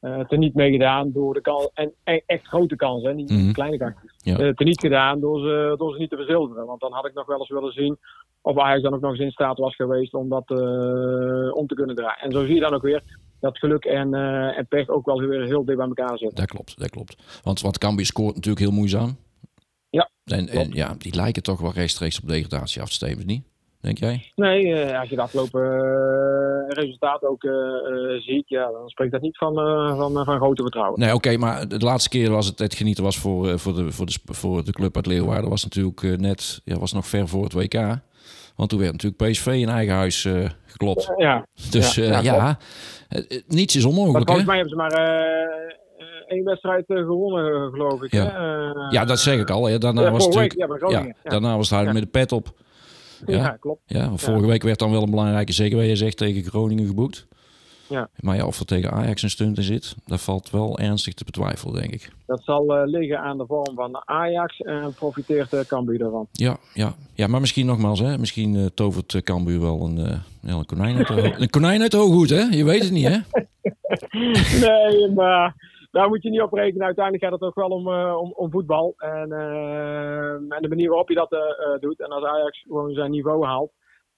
uh, 0.00 0.20
teniet 0.20 0.54
mee 0.54 0.70
gedaan 0.70 1.12
door 1.12 1.34
de 1.34 1.40
kans. 1.40 1.70
En, 1.74 1.92
echt 2.26 2.46
grote 2.46 2.76
kansen, 2.76 3.16
niet 3.16 3.30
mm 3.30 3.38
-hmm. 3.38 3.52
kleine 3.52 3.76
kansen. 3.76 4.12
Ja. 4.16 4.40
Uh, 4.40 4.52
teniet 4.52 4.80
gedaan 4.80 5.20
door 5.20 5.40
ze, 5.40 5.74
door 5.78 5.92
ze 5.92 5.98
niet 5.98 6.10
te 6.10 6.16
verzilveren. 6.16 6.66
Want 6.66 6.80
dan 6.80 6.92
had 6.92 7.06
ik 7.06 7.14
nog 7.14 7.26
wel 7.26 7.38
eens 7.38 7.48
willen 7.48 7.72
zien 7.72 7.98
of 8.40 8.58
Ajax 8.58 8.82
dan 8.82 8.94
ook 8.94 9.00
nog 9.00 9.10
eens 9.10 9.20
in 9.20 9.30
staat 9.30 9.58
was 9.58 9.74
geweest 9.74 10.14
om 10.14 10.28
dat 10.28 10.50
uh, 10.50 11.56
om 11.56 11.66
te 11.66 11.74
kunnen 11.74 11.96
draaien. 11.96 12.22
En 12.22 12.32
zo 12.32 12.44
zie 12.44 12.54
je 12.54 12.60
dan 12.60 12.74
ook 12.74 12.82
weer 12.82 13.02
dat 13.40 13.58
geluk 13.58 13.84
en, 13.84 14.14
en 14.54 14.66
pech 14.68 14.88
ook 14.88 15.06
wel 15.06 15.20
weer 15.20 15.44
heel 15.44 15.64
dicht 15.64 15.78
bij 15.78 15.86
elkaar 15.86 16.18
zitten. 16.18 16.36
Dat 16.36 16.46
klopt, 16.46 16.78
dat 16.78 16.90
klopt. 16.90 17.40
Want, 17.42 17.60
want 17.60 17.78
Cambuur 17.78 18.06
scoort 18.06 18.34
natuurlijk 18.34 18.64
heel 18.64 18.74
moeizaam. 18.74 19.16
Ja, 19.90 20.10
en, 20.24 20.48
en 20.48 20.70
ja, 20.72 20.94
die 20.98 21.14
lijken 21.14 21.42
toch 21.42 21.60
wel 21.60 21.72
rechtstreeks 21.72 22.20
op 22.20 22.28
degradatie 22.28 22.82
af 22.82 22.88
te 22.88 22.94
stemmen, 22.94 23.26
niet? 23.26 23.44
Denk 23.80 23.98
jij? 23.98 24.32
Nee, 24.34 24.64
uh, 24.66 25.00
als 25.00 25.08
je 25.08 25.16
de 25.16 25.22
afgelopen 25.22 25.62
uh, 25.62 26.68
resultaat 26.68 27.22
ook 27.22 27.42
uh, 27.42 27.52
ziet, 28.20 28.48
ja, 28.48 28.70
dan 28.70 28.88
spreekt 28.88 29.12
dat 29.12 29.20
niet 29.20 29.38
van, 29.38 29.54
van, 29.96 30.24
van 30.24 30.36
grote 30.36 30.62
vertrouwen. 30.62 31.00
Nee, 31.00 31.14
oké, 31.14 31.16
okay, 31.16 31.36
maar 31.36 31.68
de 31.68 31.78
laatste 31.78 32.08
keer 32.08 32.30
was 32.30 32.46
het, 32.46 32.58
het 32.58 32.74
genieten 32.74 33.04
was 33.04 33.18
voor, 33.18 33.58
voor, 33.58 33.74
de, 33.74 33.92
voor, 33.92 34.06
de, 34.06 34.18
voor 34.24 34.64
de 34.64 34.72
club 34.72 34.96
uit 34.96 35.06
Leeuwarden 35.06 35.50
was 35.50 35.64
natuurlijk 35.64 36.18
net, 36.18 36.60
ja, 36.64 36.78
was 36.78 36.92
nog 36.92 37.06
ver 37.06 37.28
voor 37.28 37.44
het 37.44 37.52
WK. 37.52 37.74
Want 38.56 38.70
toen 38.70 38.78
werd 38.78 38.92
natuurlijk 38.92 39.30
PSV 39.30 39.46
in 39.46 39.68
eigen 39.68 39.94
huis 39.94 40.28
geklopt. 40.66 41.12
Ja. 41.16 41.46
Dus 41.70 41.94
ja, 41.94 42.20
ja 42.20 42.58
niets 43.46 43.76
is 43.76 43.84
onmogelijk. 43.84 44.26
Volgens 44.26 44.46
mij 44.46 44.56
hebben 44.56 44.74
ze 44.74 44.82
maar 44.82 44.92
één 46.26 46.44
wedstrijd 46.44 46.84
gewonnen, 46.86 47.70
geloof 47.70 48.02
ik. 48.02 48.12
Ja, 48.12 48.88
ja 48.90 49.04
dat 49.04 49.18
zeg 49.18 49.40
ik 49.40 49.50
al. 49.50 49.66
Hè. 49.66 49.78
Daarna, 49.78 50.10
was 50.10 50.26
natuurlijk, 50.26 50.54
ja, 50.90 51.14
daarna 51.22 51.56
was 51.56 51.64
het 51.64 51.74
houden 51.74 51.94
met 51.94 52.02
de 52.02 52.08
pet 52.08 52.32
op. 52.32 52.52
Ja, 53.26 53.56
klopt. 53.60 53.80
Ja, 53.86 54.16
vorige 54.16 54.46
week 54.46 54.62
werd 54.62 54.78
dan 54.78 54.90
wel 54.90 55.02
een 55.02 55.10
belangrijke, 55.10 55.52
zeker 55.52 55.76
wat 55.76 55.86
je 55.86 55.96
zegt, 55.96 56.16
tegen 56.16 56.42
Groningen 56.42 56.86
geboekt. 56.86 57.26
Ja. 57.88 58.08
Maar 58.20 58.36
ja, 58.36 58.46
of 58.46 58.58
er 58.58 58.66
tegen 58.66 58.90
Ajax 58.90 59.22
een 59.22 59.30
stunt 59.30 59.56
in 59.56 59.62
zit, 59.62 59.94
dat 60.06 60.20
valt 60.20 60.50
wel 60.50 60.78
ernstig 60.78 61.14
te 61.14 61.24
betwijfelen, 61.24 61.80
denk 61.80 61.92
ik. 61.92 62.12
Dat 62.26 62.42
zal 62.44 62.76
uh, 62.76 62.82
liggen 62.86 63.20
aan 63.20 63.38
de 63.38 63.46
vorm 63.46 63.74
van 63.74 64.02
Ajax 64.04 64.60
en 64.60 64.94
profiteert 64.94 65.52
uh, 65.52 65.60
Cambuur 65.60 65.98
daarvan. 65.98 66.28
Ja, 66.32 66.56
ja. 66.74 66.94
ja, 67.14 67.26
maar 67.26 67.40
misschien 67.40 67.66
nogmaals, 67.66 68.00
hè, 68.00 68.18
misschien 68.18 68.54
uh, 68.54 68.66
tovert 68.74 69.22
Cambuur 69.22 69.60
wel 69.60 69.80
een, 69.80 70.20
een, 70.42 70.66
konijn 70.66 70.96
uit 70.96 71.06
de 71.06 71.34
een 71.42 71.50
konijn 71.50 71.82
uit 71.82 71.90
de 71.90 71.96
hooghoed, 71.96 72.30
hè? 72.30 72.42
Je 72.42 72.64
weet 72.64 72.82
het 72.82 72.92
niet, 72.92 73.08
hè? 73.08 73.18
nee, 74.66 75.10
maar 75.14 75.54
daar 75.90 76.08
moet 76.08 76.22
je 76.22 76.30
niet 76.30 76.42
op 76.42 76.52
rekenen. 76.52 76.86
Uiteindelijk 76.86 77.24
gaat 77.24 77.32
het 77.32 77.40
toch 77.40 77.54
wel 77.54 77.76
om, 77.76 77.88
uh, 77.88 78.16
om, 78.16 78.32
om, 78.32 78.50
voetbal. 78.50 78.94
En, 78.96 79.30
uh, 79.30 80.32
en 80.32 80.58
de 80.60 80.68
manier 80.68 80.88
waarop 80.88 81.08
je 81.08 81.14
dat 81.14 81.32
uh, 81.32 81.40
doet. 81.80 82.00
En 82.00 82.08
als 82.08 82.24
Ajax 82.24 82.60
gewoon 82.60 82.92
zijn 82.92 83.10
niveau 83.10 83.44
haalt, 83.46 83.72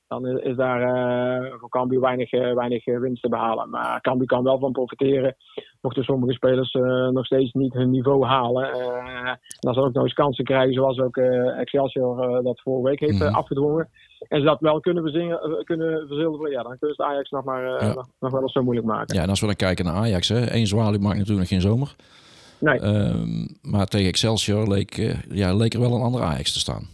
dan 0.09 0.27
is, 0.27 0.43
is 0.43 0.57
daar 0.57 1.59
voor 1.59 1.69
Cambuur 1.69 2.01
weinig, 2.01 2.31
weinig 2.31 2.85
winst 2.85 3.23
te 3.23 3.29
behalen. 3.29 3.71
Maar 3.71 4.01
Cambuur 4.01 4.27
kan 4.27 4.45
wel 4.45 4.59
van 4.59 4.73
profiteren. 4.73 5.37
Mochten 5.81 6.05
sommige 6.05 6.33
spelers 6.33 6.73
nog 7.13 7.27
steeds 7.27 7.53
niet 7.53 7.73
hun 7.73 7.91
niveau 7.91 8.25
halen. 8.25 8.73
en 8.73 9.39
als 9.61 9.77
ze 9.77 9.83
ook 9.83 9.93
nog 9.93 10.03
eens 10.03 10.13
kansen 10.13 10.45
krijgen, 10.45 10.75
zoals 10.75 10.99
ook 10.99 11.17
Excelsior 11.17 12.43
dat 12.43 12.61
vorige 12.61 12.89
week 12.89 13.01
heeft 13.01 13.21
mm. 13.21 13.35
afgedwongen. 13.35 13.91
En 14.31 14.39
ze 14.39 14.45
dat 14.47 14.61
wel 14.61 14.81
kunnen, 14.81 15.03
verzingen, 15.03 15.65
kunnen 15.65 16.07
verzilveren, 16.07 16.51
ja, 16.51 16.63
dan 16.63 16.79
kunnen 16.79 16.97
ze 16.97 17.05
Ajax 17.05 17.31
nog, 17.31 17.45
maar, 17.45 17.63
ja. 17.63 17.95
nog, 17.95 18.09
nog, 18.19 18.33
wel 18.33 18.43
eens 18.43 18.53
zo 18.53 18.63
moeilijk 18.63 18.87
maken. 18.87 19.17
Ja, 19.17 19.23
en 19.23 19.29
als 19.29 19.41
we 19.41 19.47
dan 19.47 19.57
kijken 19.57 19.85
naar 19.85 19.95
Ajax, 19.95 20.29
hè, 20.29 20.45
één 20.45 20.67
zwaluw 20.67 20.99
maakt 20.99 21.19
natuurlijk 21.19 21.39
nog 21.39 21.49
geen 21.49 21.61
zomer. 21.61 21.95
Nee. 22.59 22.83
Um, 22.83 23.47
maar 23.63 23.87
tegen 23.87 24.09
Excelsior 24.09 24.69
leek, 24.69 24.97
uh, 24.97 25.23
ja, 25.23 25.55
leek 25.55 25.75
er 25.75 25.81
wel 25.81 25.95
een 25.95 26.03
andere 26.03 26.25
Ajax 26.25 26.53
te 26.53 26.59
staan. 26.59 26.89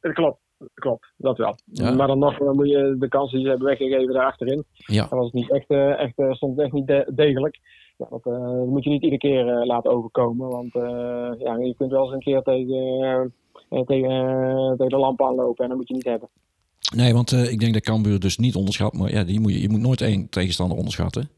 Dat 0.00 0.12
klopt, 0.12 0.38
klopt, 0.74 1.12
dat 1.16 1.38
wel. 1.38 1.54
Ja. 1.64 1.94
Maar 1.94 2.06
dan 2.06 2.18
nog 2.18 2.38
moet 2.38 2.68
je 2.68 2.96
de 2.98 3.08
kansen 3.08 3.36
die 3.36 3.44
ze 3.44 3.50
hebben 3.50 3.68
weggegeven 3.68 4.14
daar 4.14 4.26
achterin. 4.26 4.64
Ja. 4.74 5.02
Dat 5.02 5.18
was 5.18 5.32
niet 5.32 5.50
echt, 5.50 5.68
echt, 5.98 6.36
stond 6.36 6.60
echt 6.60 6.72
niet 6.72 6.86
de 6.86 7.10
degelijk. 7.14 7.58
Ja, 7.96 8.06
dat 8.10 8.24
moet 8.66 8.84
je 8.84 8.90
niet 8.90 9.02
iedere 9.02 9.20
keer 9.20 9.44
laten 9.44 9.90
overkomen. 9.90 10.48
Want 10.48 10.72
ja, 11.38 11.56
je 11.56 11.74
kunt 11.76 11.90
wel 11.90 12.04
eens 12.04 12.12
een 12.12 12.20
keer 12.20 12.42
tegen, 12.42 13.34
tegen, 13.68 14.74
tegen 14.76 14.88
de 14.88 14.96
lamp 14.96 15.22
aanlopen 15.22 15.62
en 15.62 15.68
dat 15.68 15.78
moet 15.78 15.88
je 15.88 15.94
niet 15.94 16.04
hebben. 16.04 16.28
Nee, 16.94 17.12
want 17.12 17.32
uh, 17.32 17.50
ik 17.50 17.60
denk 17.60 17.72
dat 17.72 17.82
Cambuur 17.82 18.20
dus 18.20 18.36
niet 18.36 18.54
onderschat. 18.54 18.92
Maar 18.92 19.12
ja, 19.12 19.24
die 19.24 19.40
moet 19.40 19.52
je, 19.52 19.60
je 19.60 19.68
moet 19.68 19.80
nooit 19.80 20.00
één 20.00 20.28
tegenstander 20.28 20.76
onderschatten. 20.76 21.30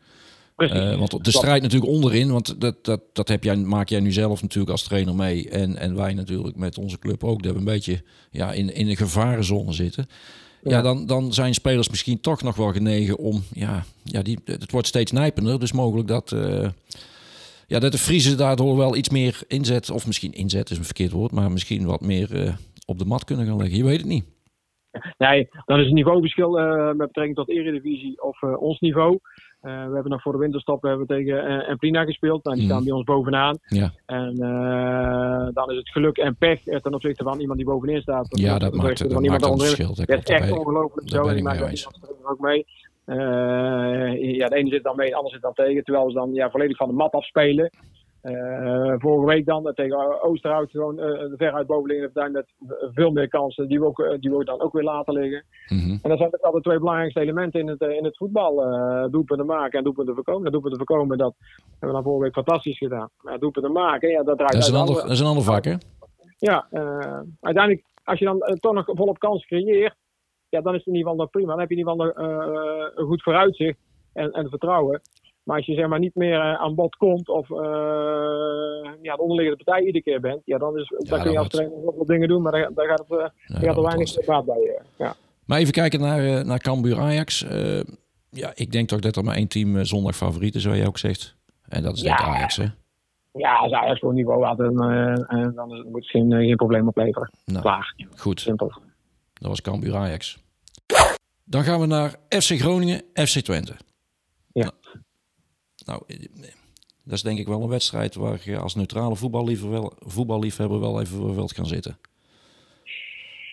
Uh, 0.56 0.98
want 0.98 1.24
de 1.24 1.30
strijd 1.30 1.62
natuurlijk 1.62 1.92
onderin, 1.92 2.30
want 2.30 2.60
dat, 2.60 2.84
dat, 2.84 3.00
dat 3.12 3.28
heb 3.28 3.44
jij, 3.44 3.56
maak 3.56 3.88
jij 3.88 4.00
nu 4.00 4.12
zelf 4.12 4.42
natuurlijk 4.42 4.72
als 4.72 4.82
trainer 4.82 5.14
mee. 5.14 5.48
En, 5.48 5.76
en 5.76 5.94
wij 5.94 6.14
natuurlijk 6.14 6.56
met 6.56 6.78
onze 6.78 6.98
club 6.98 7.24
ook. 7.24 7.42
Dat 7.42 7.52
we 7.52 7.58
een 7.58 7.64
beetje 7.64 8.02
ja, 8.30 8.52
in, 8.52 8.74
in 8.74 8.88
een 8.88 8.96
gevarenzone 8.96 9.72
zitten. 9.72 10.06
Ja, 10.62 10.70
ja 10.70 10.82
dan, 10.82 11.06
dan 11.06 11.32
zijn 11.32 11.54
spelers 11.54 11.88
misschien 11.88 12.20
toch 12.20 12.42
nog 12.42 12.56
wel 12.56 12.72
genegen 12.72 13.18
om... 13.18 13.42
Ja, 13.52 13.84
ja 14.02 14.22
die, 14.22 14.38
het 14.44 14.70
wordt 14.70 14.86
steeds 14.86 15.12
nijpender. 15.12 15.60
Dus 15.60 15.72
mogelijk 15.72 16.08
dat, 16.08 16.32
uh, 16.32 16.68
ja, 17.66 17.78
dat 17.78 17.92
de 17.92 17.98
Friese 17.98 18.34
daardoor 18.34 18.76
wel 18.76 18.96
iets 18.96 19.08
meer 19.08 19.42
inzet... 19.48 19.90
Of 19.90 20.06
misschien 20.06 20.32
inzet 20.32 20.70
is 20.70 20.78
een 20.78 20.84
verkeerd 20.84 21.12
woord. 21.12 21.32
Maar 21.32 21.52
misschien 21.52 21.84
wat 21.84 22.00
meer 22.00 22.44
uh, 22.44 22.54
op 22.86 22.98
de 22.98 23.04
mat 23.04 23.24
kunnen 23.24 23.46
gaan 23.46 23.56
leggen. 23.56 23.76
Je 23.76 23.84
weet 23.84 24.00
het 24.00 24.08
niet. 24.08 24.24
Nee, 25.18 25.48
dan 25.64 25.78
is 25.78 25.84
het 25.84 25.94
niveauverschil 25.94 26.60
uh, 26.60 26.86
met 26.86 27.06
betrekking 27.06 27.36
tot 27.36 27.48
Eredivisie 27.48 28.22
of 28.22 28.42
uh, 28.42 28.62
ons 28.62 28.80
niveau. 28.80 29.12
Uh, 29.12 29.86
we 29.86 29.94
hebben 29.94 30.10
nog 30.10 30.22
voor 30.22 30.32
de 30.32 30.38
winterstop 30.38 30.82
we 30.82 30.88
hebben 30.88 31.06
tegen 31.06 31.66
Emplina 31.66 32.04
gespeeld. 32.04 32.44
Nou, 32.44 32.56
die 32.56 32.64
staan 32.64 32.78
mm. 32.78 32.84
bij 32.84 32.92
ons 32.92 33.04
bovenaan. 33.04 33.58
Ja. 33.66 33.92
En 34.06 34.34
dan 35.54 35.70
is 35.70 35.76
het 35.76 35.88
geluk 35.88 36.16
en 36.16 36.36
pech 36.36 36.62
ten 36.62 36.94
opzichte 36.94 37.22
van 37.24 37.40
iemand 37.40 37.58
die 37.58 37.68
bovenin 37.68 38.00
staat. 38.00 38.26
Ja, 38.28 38.58
dat 38.58 38.74
maakt, 38.74 39.10
dat 39.10 39.22
maakt 39.22 39.44
een 39.44 39.58
verschil. 39.58 39.94
Dat, 39.94 40.08
is 40.08 40.22
echt 40.24 40.50
ongelooflijk 40.50 41.08
zo. 41.08 41.26
En 41.26 41.34
die 41.34 41.42
maakt 41.42 41.88
ook 42.22 42.40
mee. 42.40 42.66
ja, 44.36 44.48
de 44.48 44.54
ene 44.54 44.68
zit 44.68 44.82
dan 44.82 44.96
mee, 44.96 45.08
de 45.08 45.16
ander 45.16 45.32
zit 45.32 45.42
dan 45.42 45.54
tegen. 45.54 45.84
Terwijl 45.84 46.08
ze 46.08 46.14
dan 46.14 46.32
ja, 46.32 46.50
volledig 46.50 46.76
van 46.76 46.88
de 46.88 46.94
mat 46.94 47.12
afspelen. 47.12 47.70
Uh, 48.24 48.94
vorige 48.98 49.26
week 49.26 49.46
dan 49.46 49.72
tegen 49.74 50.22
Oosterhout 50.22 50.70
gewoon 50.70 50.98
uh, 50.98 51.32
veruit 51.36 51.66
boven 51.66 52.10
tuin 52.12 52.32
met 52.32 52.46
veel 52.92 53.10
meer 53.10 53.28
kansen 53.28 53.68
die 53.68 53.80
we, 53.80 53.86
ook, 53.86 54.16
die 54.20 54.30
we 54.30 54.44
dan 54.44 54.60
ook 54.60 54.72
weer 54.72 54.82
laten 54.82 55.14
liggen. 55.14 55.44
Mm 55.68 55.78
-hmm. 55.78 55.98
En 56.02 56.08
dat 56.08 56.18
zijn 56.18 56.30
ook 56.40 56.54
de 56.54 56.60
twee 56.60 56.78
belangrijkste 56.78 57.20
elementen 57.20 57.60
in 57.60 57.68
het, 57.68 57.80
in 57.80 58.04
het 58.04 58.16
voetbal. 58.16 58.66
Uh, 58.66 59.04
doelpunten 59.10 59.46
maken 59.46 59.78
en 59.78 59.84
doelpunten 59.84 60.14
voorkomen. 60.14 60.44
En 60.46 60.52
doelpunten 60.52 60.86
voorkomen, 60.86 61.18
dat 61.18 61.34
hebben 61.70 61.88
we 61.88 61.94
dan 61.94 62.02
vorige 62.02 62.22
week 62.22 62.32
fantastisch 62.32 62.78
gedaan. 62.78 63.10
Maar 63.20 63.38
doelpunten 63.38 63.72
maken, 63.72 64.08
ja, 64.08 64.22
dat 64.22 64.36
draait 64.36 64.52
dat 64.52 64.62
is 64.62 64.68
een 64.68 64.74
ander, 64.74 64.94
Dat 64.94 65.10
is 65.10 65.20
een 65.20 65.26
ander 65.26 65.44
vak, 65.44 65.64
hè? 65.64 65.74
Ja, 66.38 66.66
uiteindelijk, 67.40 67.84
als 68.04 68.18
je 68.18 68.24
dan 68.24 68.58
toch 68.60 68.74
nog 68.74 68.84
volop 68.86 69.18
kans 69.18 69.46
creëert, 69.46 69.96
ja, 70.48 70.60
dan 70.60 70.72
is 70.72 70.78
het 70.78 70.86
in 70.86 70.94
ieder 70.94 71.10
geval 71.10 71.24
nog 71.24 71.30
prima. 71.30 71.50
Dan 71.50 71.60
heb 71.60 71.68
je 71.68 71.74
in 71.74 71.80
ieder 71.80 71.92
geval 71.92 72.24
een 72.94 73.06
goed 73.06 73.22
vooruitzicht 73.22 73.78
en, 74.12 74.30
en 74.30 74.48
vertrouwen. 74.48 75.00
Maar 75.44 75.56
als 75.56 75.66
je 75.66 75.74
zeg 75.74 75.86
maar 75.86 75.98
niet 75.98 76.14
meer 76.14 76.38
uh, 76.38 76.54
aan 76.54 76.74
bod 76.74 76.96
komt 76.96 77.28
of 77.28 77.50
uh, 77.50 77.58
ja, 79.02 79.16
de 79.16 79.22
onderliggende 79.22 79.64
partij 79.64 79.86
iedere 79.86 80.04
keer 80.04 80.20
bent, 80.20 80.40
ja, 80.44 80.58
dan, 80.58 80.78
is, 80.78 80.88
ja, 80.98 81.10
dan 81.10 81.22
kun 81.22 81.32
je 81.32 81.38
als 81.38 81.48
trainer 81.48 81.84
wel 81.84 82.06
dingen 82.06 82.28
doen, 82.28 82.42
maar 82.42 82.52
daar, 82.52 82.70
daar 82.74 82.88
gaat, 82.88 82.98
het, 82.98 83.10
uh, 83.10 83.26
ja, 83.46 83.58
gaat 83.58 83.76
er 83.76 83.82
weinig 83.82 84.24
baat 84.24 84.44
bij. 84.44 84.80
ja. 84.98 85.14
Maar 85.46 85.58
even 85.58 85.72
kijken 85.72 86.00
naar, 86.00 86.46
naar 86.46 86.58
Cambuur 86.58 86.98
Ajax. 86.98 87.46
ja, 88.30 88.52
ik 88.54 88.72
denk 88.72 88.88
toch 88.88 89.00
dat 89.00 89.16
er 89.16 89.24
maar 89.24 89.36
één 89.36 89.48
team 89.48 89.84
zondag 89.84 90.16
favoriet 90.16 90.54
is, 90.54 90.62
zoals 90.62 90.78
je 90.78 90.86
ook 90.86 90.98
zegt. 90.98 91.36
En 91.68 91.82
dat 91.82 91.96
is 91.96 92.02
denk 92.02 92.18
ik 92.18 92.24
Ajax, 92.24 92.56
hè? 92.56 92.66
Ja, 93.32 93.54
als 93.54 93.72
Ajax 93.72 94.00
voor 94.00 94.14
niveau 94.14 94.44
had, 94.44 94.58
dan, 94.58 94.74
dan 95.54 95.68
moet 95.68 96.00
het 96.00 96.10
geen, 96.10 96.32
geen 96.32 96.56
probleem 96.56 96.88
opleveren. 96.88 97.30
Nou, 97.44 97.60
Klaar. 97.60 97.94
Goed. 98.16 98.40
Simpel. 98.40 98.72
Dat 99.32 99.48
was 99.48 99.60
Cambuur 99.60 99.96
Ajax. 99.96 100.38
Dan 101.44 101.62
gaan 101.62 101.80
we 101.80 101.86
naar 101.86 102.10
FC 102.28 102.58
Groningen, 102.58 103.02
FC 103.14 103.38
Twente. 103.38 103.74
Nou, 105.84 106.02
dat 107.04 107.14
is 107.14 107.22
denk 107.22 107.38
ik 107.38 107.46
wel 107.46 107.62
een 107.62 107.68
wedstrijd 107.68 108.14
waar 108.14 108.40
je 108.44 108.58
als 108.58 108.74
neutrale 108.74 109.16
voetballiefhebber 109.16 109.80
wel, 109.80 109.92
voetballiefhebber 109.98 110.80
wel 110.80 111.00
even 111.00 111.34
wilt 111.34 111.54
gaan 111.54 111.66
zitten. 111.66 111.96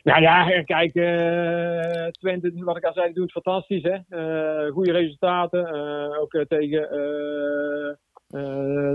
Nou 0.04 0.22
ja, 0.22 0.64
kijk, 0.64 0.96
uh, 0.96 2.08
Twente, 2.08 2.52
wat 2.56 2.78
ik 2.78 2.84
al 2.84 2.94
zei, 2.94 3.14
doet 3.14 3.34
het 3.34 3.44
fantastisch. 3.44 3.84
Hè? 3.84 3.98
Uh, 4.10 4.72
goede 4.72 4.92
resultaten. 4.92 5.76
Uh, 5.76 6.22
ook 6.22 6.46
tegen 6.48 6.88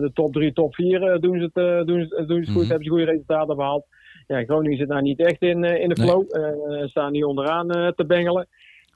de 0.01 0.11
top 0.15 0.33
3, 0.33 0.53
top 0.53 0.75
4 0.75 1.21
doen 1.21 1.39
ze 1.39 1.51
het, 1.53 1.87
doen 1.87 2.07
ze, 2.09 2.25
doen 2.27 2.45
ze 2.45 2.53
goed. 2.53 2.55
Mm 2.55 2.61
-hmm. 2.61 2.69
Hebben 2.69 2.85
ze 2.85 2.91
goede 2.91 3.05
resultaten 3.05 3.57
behaald. 3.57 3.87
ja, 4.27 4.45
Groningen 4.45 4.79
zit 4.79 4.89
daar 4.89 5.03
niet 5.03 5.21
echt 5.21 5.43
in, 5.43 5.65
in 5.65 5.89
de 5.89 6.03
flow. 6.03 6.33
Nee. 6.33 6.89
staan 6.89 7.13
niet 7.13 7.25
onderaan 7.25 7.67
te 7.95 8.05
bengelen. 8.07 8.49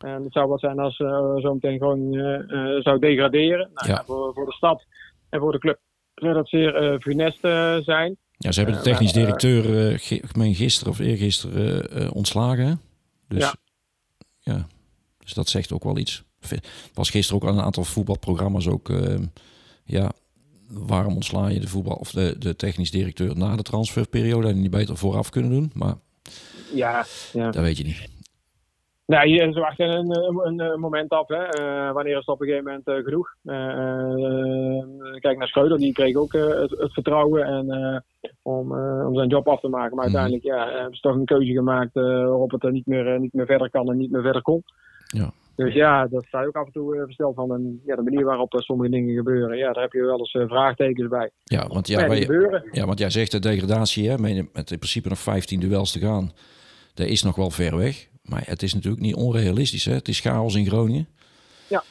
En 0.05 0.25
het 0.25 0.33
zou 0.33 0.49
wat 0.49 0.61
zijn 0.61 0.79
als 0.79 0.97
zo 1.43 1.55
meteen 1.55 1.79
Groningen 1.79 2.83
zou 2.83 2.99
degraderen. 2.99 3.71
Nou, 3.75 3.89
ja. 3.89 4.03
voor, 4.07 4.35
voor 4.35 4.47
de 4.47 4.53
stad 4.53 4.85
en 5.29 5.41
voor 5.41 5.53
de 5.53 5.59
club 5.59 5.79
zou 6.15 6.35
dat 6.35 6.49
zeer 6.49 6.99
funest 7.01 7.41
zijn. 7.85 8.17
Ja, 8.43 8.53
ze 8.53 8.61
hebben 8.61 8.79
de 8.79 8.85
technisch 8.85 9.13
directeur 9.13 9.91
uh, 10.37 10.55
gisteren 10.57 10.93
of 10.93 10.99
eergisteren 10.99 12.03
uh, 12.03 12.11
ontslagen. 12.15 12.81
Dus 13.29 13.43
ja. 13.43 13.55
ja. 14.39 14.67
dus 15.19 15.35
dat 15.35 15.49
zegt 15.49 15.73
ook 15.73 15.85
wel 15.85 15.99
iets. 15.99 16.23
Was 16.95 17.11
gisteren 17.11 17.43
ook 17.43 17.49
aan 17.49 17.59
een 17.59 17.65
aantal 17.65 17.85
voetbalprogramma's 17.85 18.67
ook. 18.67 18.89
Uh, 18.89 19.19
ja, 19.85 20.13
waarom 20.69 21.15
ontsla 21.15 21.49
je 21.49 21.61
de 21.61 21.69
voetbal 21.69 21.95
of 21.95 22.11
de, 22.11 22.37
de 22.39 22.57
technisch 22.57 22.91
directeur 22.91 23.37
na 23.37 23.57
de 23.57 23.63
transferperiode 23.63 24.49
en 24.49 24.61
niet 24.61 24.71
beter 24.71 24.97
vooraf 24.97 25.31
kunnen 25.31 25.51
doen? 25.51 25.71
Maar 25.75 25.95
ja, 26.75 27.07
ja. 27.33 27.51
dat 27.51 27.63
weet 27.63 27.77
je 27.77 27.85
niet. 27.85 28.09
Nee, 29.11 29.29
je 29.29 29.53
ze 29.53 29.61
wachten 29.61 29.89
een, 29.89 30.17
een, 30.47 30.61
een, 30.61 30.81
moment 30.81 31.11
af. 31.11 31.29
Hè. 31.29 31.61
Uh, 31.61 31.93
wanneer 31.93 32.13
is 32.13 32.19
het 32.19 32.29
op 32.29 32.41
een 32.41 32.47
gegeven 32.47 32.67
moment 32.67 32.89
uh, 32.89 33.05
genoeg? 33.05 33.35
Uh, 33.45 35.19
kijk 35.19 35.39
naar 35.39 35.49
Schreuder, 35.49 35.79
die 35.79 35.93
kreeg 35.93 36.17
ook 36.17 36.33
het, 36.33 36.71
het, 36.71 36.93
vertrouwen 36.93 37.45
en, 37.45 38.05
om, 38.43 38.73
om 39.07 39.15
zijn 39.15 39.29
job 39.29 39.49
af 39.49 39.61
te 39.61 39.69
maken. 39.69 39.97
Maar 39.97 40.07
mhm. 40.09 40.17
uiteindelijk 40.17 40.45
ja, 40.45 40.77
hebben 40.77 40.95
ze 40.95 41.01
toch 41.01 41.15
een 41.15 41.25
keuze 41.25 41.53
gemaakt 41.53 41.95
waarop 41.95 42.51
het 42.51 42.65
er 42.65 42.73
niet 42.73 42.87
meer, 42.87 43.21
niet 43.21 43.33
meer 43.33 43.47
verder 43.47 43.71
kan 43.71 43.91
en 43.91 43.97
niet 43.97 44.11
meer 44.11 44.23
verder 44.23 44.43
kon. 44.43 44.63
Ja. 45.07 45.31
Dus 45.57 45.75
ja, 45.75 46.07
dat 46.07 46.25
sta 46.25 46.41
je 46.41 46.47
ook 46.47 46.57
af 46.57 46.67
en 46.67 46.73
toe 46.73 47.03
versteld 47.05 47.35
van. 47.35 47.55
En, 47.55 47.81
ja, 47.85 47.97
de 47.97 48.03
manier 48.03 48.25
waarop 48.25 48.55
sommige 48.57 48.91
dingen 48.91 49.15
gebeuren, 49.15 49.57
ja, 49.57 49.73
daar 49.73 49.83
heb 49.83 49.93
je 49.93 50.05
wel 50.05 50.19
eens 50.19 50.39
vraagtekens 50.49 51.09
bij. 51.09 51.31
Ja, 51.45 51.67
want, 51.67 51.89
ja, 51.89 52.09
wij, 52.09 52.29
ja, 52.73 52.87
want 52.87 52.99
jij 52.99 53.11
zegt 53.11 53.31
de 53.31 53.39
degradatie, 53.39 54.11
hè, 54.11 54.19
met 54.19 54.71
in 54.71 54.79
principe 54.79 55.09
nog 55.09 55.19
15 55.19 55.61
duels 55.61 55.93
te 55.93 55.99
gaan. 55.99 56.33
Dat 56.95 57.07
is 57.07 57.23
nog 57.23 57.37
wel 57.37 57.51
ver 57.51 57.77
weg. 57.77 58.10
Maar 58.31 58.43
het 58.47 58.63
is 58.63 58.75
natuurlijk 58.75 59.03
niet 59.03 59.15
onrealistisch. 59.15 59.85
Hè? 59.85 59.93
Het 59.93 60.09
is 60.09 60.21
chaos 60.21 60.55
in 60.55 60.67
Groningen. 60.67 61.07
Ja. 61.69 61.83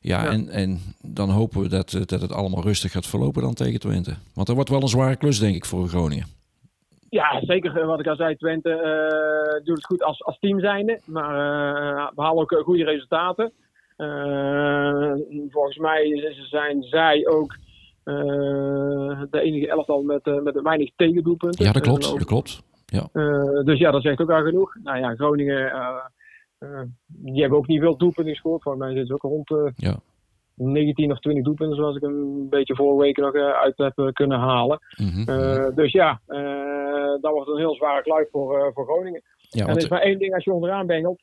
Ja, 0.00 0.26
En, 0.26 0.48
en 0.48 0.80
dan 1.02 1.30
hopen 1.30 1.60
we 1.60 1.68
dat, 1.68 1.90
dat 1.90 2.20
het 2.20 2.32
allemaal 2.32 2.62
rustig 2.62 2.92
gaat 2.92 3.06
verlopen 3.06 3.42
dan 3.42 3.54
tegen 3.54 3.80
Twente. 3.80 4.14
Want 4.34 4.46
dat 4.46 4.56
wordt 4.56 4.70
wel 4.70 4.82
een 4.82 4.88
zware 4.88 5.16
klus, 5.16 5.38
denk 5.38 5.54
ik, 5.54 5.64
voor 5.64 5.88
Groningen. 5.88 6.26
Ja, 7.10 7.40
zeker. 7.40 7.86
Wat 7.86 8.00
ik 8.00 8.06
al 8.06 8.16
zei, 8.16 8.36
Twente 8.36 8.70
uh, 8.70 9.64
doet 9.64 9.76
het 9.76 9.86
goed 9.86 10.02
als, 10.02 10.24
als 10.24 10.38
team 10.38 10.60
zijnde. 10.60 11.00
Maar 11.04 11.30
uh, 11.30 12.08
we 12.14 12.22
halen 12.22 12.42
ook 12.42 12.62
goede 12.64 12.84
resultaten. 12.84 13.52
Uh, 13.96 15.12
volgens 15.50 15.76
mij 15.76 16.34
zijn 16.50 16.82
zij 16.82 17.26
ook 17.26 17.56
de 19.30 19.40
enige 19.40 19.68
elftal 19.68 20.02
met, 20.02 20.42
met 20.42 20.60
weinig 20.62 20.90
tegendoelpunten. 20.96 21.64
Ja, 21.64 21.72
dat 21.72 21.82
klopt. 21.82 22.02
Dat 22.02 22.24
klopt. 22.24 22.62
Ja. 22.92 23.08
Uh, 23.12 23.64
dus 23.64 23.78
ja, 23.78 23.90
dat 23.90 24.02
zegt 24.02 24.20
ook 24.20 24.30
al 24.30 24.42
genoeg. 24.42 24.76
Nou 24.82 24.98
ja, 24.98 25.14
Groningen, 25.14 25.60
uh, 25.60 26.04
uh, 26.58 26.80
die 27.06 27.40
hebben 27.40 27.58
ook 27.58 27.66
niet 27.66 27.80
veel 27.80 27.96
doelpunten 27.96 28.32
gescoord. 28.32 28.62
Volgens 28.62 28.84
mij 28.84 28.94
zitten 28.94 29.06
ze 29.06 29.14
ook 29.14 29.32
rond 29.46 29.74
ja. 29.76 29.96
19 30.54 31.12
of 31.12 31.18
20 31.18 31.44
doelpunten, 31.44 31.76
zoals 31.76 31.96
ik 31.96 32.02
een 32.02 32.48
beetje 32.48 32.74
vorige 32.74 33.02
week 33.02 33.16
nog 33.16 33.34
uit 33.34 33.76
heb 33.76 34.10
kunnen 34.12 34.38
halen. 34.38 34.78
Mm 34.96 35.08
-hmm. 35.08 35.74
dus 35.74 35.92
ja, 35.92 36.20
dat 37.20 37.32
wordt 37.32 37.48
een 37.48 37.58
heel 37.58 37.74
zware 37.74 38.02
kluif 38.02 38.30
voor, 38.30 38.70
voor 38.74 38.84
Groningen. 38.84 39.22
Ja, 39.38 39.66
en 39.66 39.70
er 39.70 39.76
is 39.76 39.88
maar 39.88 40.00
één 40.00 40.18
ding 40.18 40.34
als 40.34 40.44
je 40.44 40.52
onderaan 40.52 40.86
bengelt. 40.86 41.20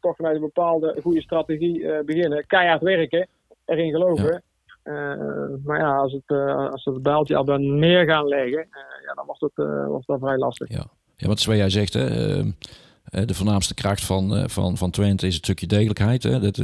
toch 0.00 0.16
vanuit 0.16 0.34
een 0.34 0.40
bepaalde 0.40 0.96
goede 1.02 1.22
strategie 1.22 2.02
beginnen. 2.04 2.46
Keihard 2.46 2.82
werken, 2.82 3.28
erin 3.64 3.90
geloven. 3.90 4.32
Uh, 4.32 4.38
maar 5.64 5.78
ja, 5.78 5.96
als, 5.96 6.12
het, 6.12 6.22
uh, 6.26 6.70
als 6.70 6.84
het 6.84 7.02
bijltje 7.02 7.36
al 7.36 7.44
dan 7.44 7.78
neer 7.78 8.04
gaan 8.04 8.26
leggen, 8.26 8.66
uh, 8.70 9.06
ja, 9.06 9.14
dan 9.14 9.26
wordt 9.26 9.40
het, 9.40 9.86
wordt 9.88 10.06
het 10.06 10.20
vrij 10.20 10.36
lastig. 10.38 10.68
Ja, 10.68 10.86
ja 11.16 11.28
wat 11.28 11.42
jij 11.42 11.70
zegt, 11.70 11.92
hè, 11.92 13.24
de 13.24 13.34
voornaamste 13.34 13.74
kracht 13.74 14.04
van, 14.04 14.50
van, 14.50 14.76
van 14.76 14.90
Twente 14.90 15.26
is 15.26 15.34
het 15.34 15.44
stukje 15.44 15.66
degelijkheid. 15.66 16.22
Hè, 16.22 16.40
dat, 16.40 16.56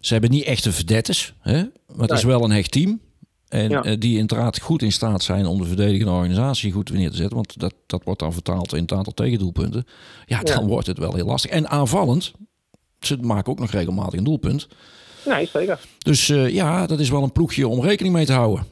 ze 0.00 0.12
hebben 0.12 0.30
niet 0.30 0.44
echte 0.44 0.72
verdetters, 0.72 1.34
hè, 1.40 1.62
maar 1.86 2.08
het 2.08 2.10
is 2.10 2.24
wel 2.24 2.44
een 2.44 2.50
hecht 2.50 2.70
team. 2.70 3.00
En 3.48 3.68
ja. 3.68 3.96
die 3.96 4.18
inderdaad 4.18 4.60
goed 4.60 4.82
in 4.82 4.92
staat 4.92 5.22
zijn 5.22 5.46
om 5.46 5.58
de 5.58 5.64
verdedigende 5.64 6.12
organisatie 6.12 6.72
goed 6.72 6.92
neer 6.92 7.10
te 7.10 7.16
zetten. 7.16 7.36
Want 7.36 7.60
dat, 7.60 7.74
dat 7.86 8.04
wordt 8.04 8.20
dan 8.20 8.32
vertaald 8.32 8.74
in 8.74 8.82
het 8.82 8.92
aantal 8.92 9.12
tegendoelpunten. 9.12 9.84
Ja, 10.26 10.42
dan 10.42 10.66
wordt 10.66 10.86
het 10.86 10.98
wel 10.98 11.14
heel 11.14 11.26
lastig. 11.26 11.50
En 11.50 11.68
aanvallend, 11.68 12.32
ze 13.00 13.16
maken 13.16 13.52
ook 13.52 13.58
nog 13.58 13.70
regelmatig 13.70 14.18
een 14.18 14.24
doelpunt. 14.24 14.68
Nee, 15.24 15.46
zeker. 15.46 15.80
Dus 15.98 16.28
uh, 16.28 16.48
ja, 16.48 16.86
dat 16.86 17.00
is 17.00 17.10
wel 17.10 17.22
een 17.22 17.32
ploegje 17.32 17.68
om 17.68 17.80
rekening 17.80 18.14
mee 18.14 18.24
te 18.24 18.32
houden. 18.32 18.64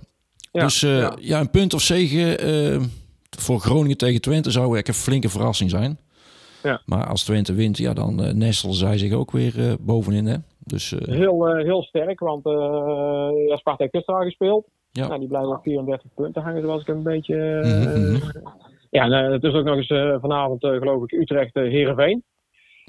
Ja, 0.52 0.62
dus 0.62 0.82
uh, 0.82 0.98
ja. 0.98 1.16
ja. 1.20 1.40
een 1.40 1.50
punt 1.50 1.74
of 1.74 1.80
zegen 1.80 2.48
uh, 2.48 2.80
voor 3.38 3.60
Groningen 3.60 3.96
tegen 3.96 4.20
Twente 4.20 4.50
zou 4.50 4.76
echt 4.76 4.88
een 4.88 4.94
flinke 4.94 5.28
verrassing 5.28 5.70
zijn. 5.70 5.98
Ja. 6.62 6.82
Maar 6.86 7.06
als 7.06 7.24
Twente 7.24 7.54
wint, 7.54 7.78
ja, 7.78 7.92
dan 7.92 8.38
nestelen 8.38 8.74
zij 8.74 8.98
zich 8.98 9.12
ook 9.12 9.30
weer 9.30 9.76
bovenin. 9.80 10.26
Hè? 10.26 10.36
Dus, 10.58 10.94
heel, 11.04 11.56
heel 11.56 11.82
sterk, 11.82 12.20
want 12.20 12.44
ja, 13.48 13.56
Sparta 13.56 13.82
heeft 13.82 13.94
gisteren 13.94 14.22
gespeeld. 14.22 14.66
Ja. 14.90 15.06
Nou, 15.06 15.18
die 15.18 15.28
blijven 15.28 15.50
op 15.50 15.62
34 15.62 16.10
punten 16.14 16.42
hangen, 16.42 16.62
zoals 16.62 16.80
ik 16.80 16.88
een 16.88 17.02
beetje... 17.02 17.60
Mm 17.64 18.02
-hmm. 18.02 18.20
Ja, 18.90 19.04
en, 19.04 19.32
het 19.32 19.42
is 19.42 19.52
ook 19.52 19.64
nog 19.64 19.76
eens 19.76 20.20
vanavond, 20.20 20.60
geloof 20.60 21.02
ik, 21.02 21.12
Utrecht-Herenveen. 21.12 22.22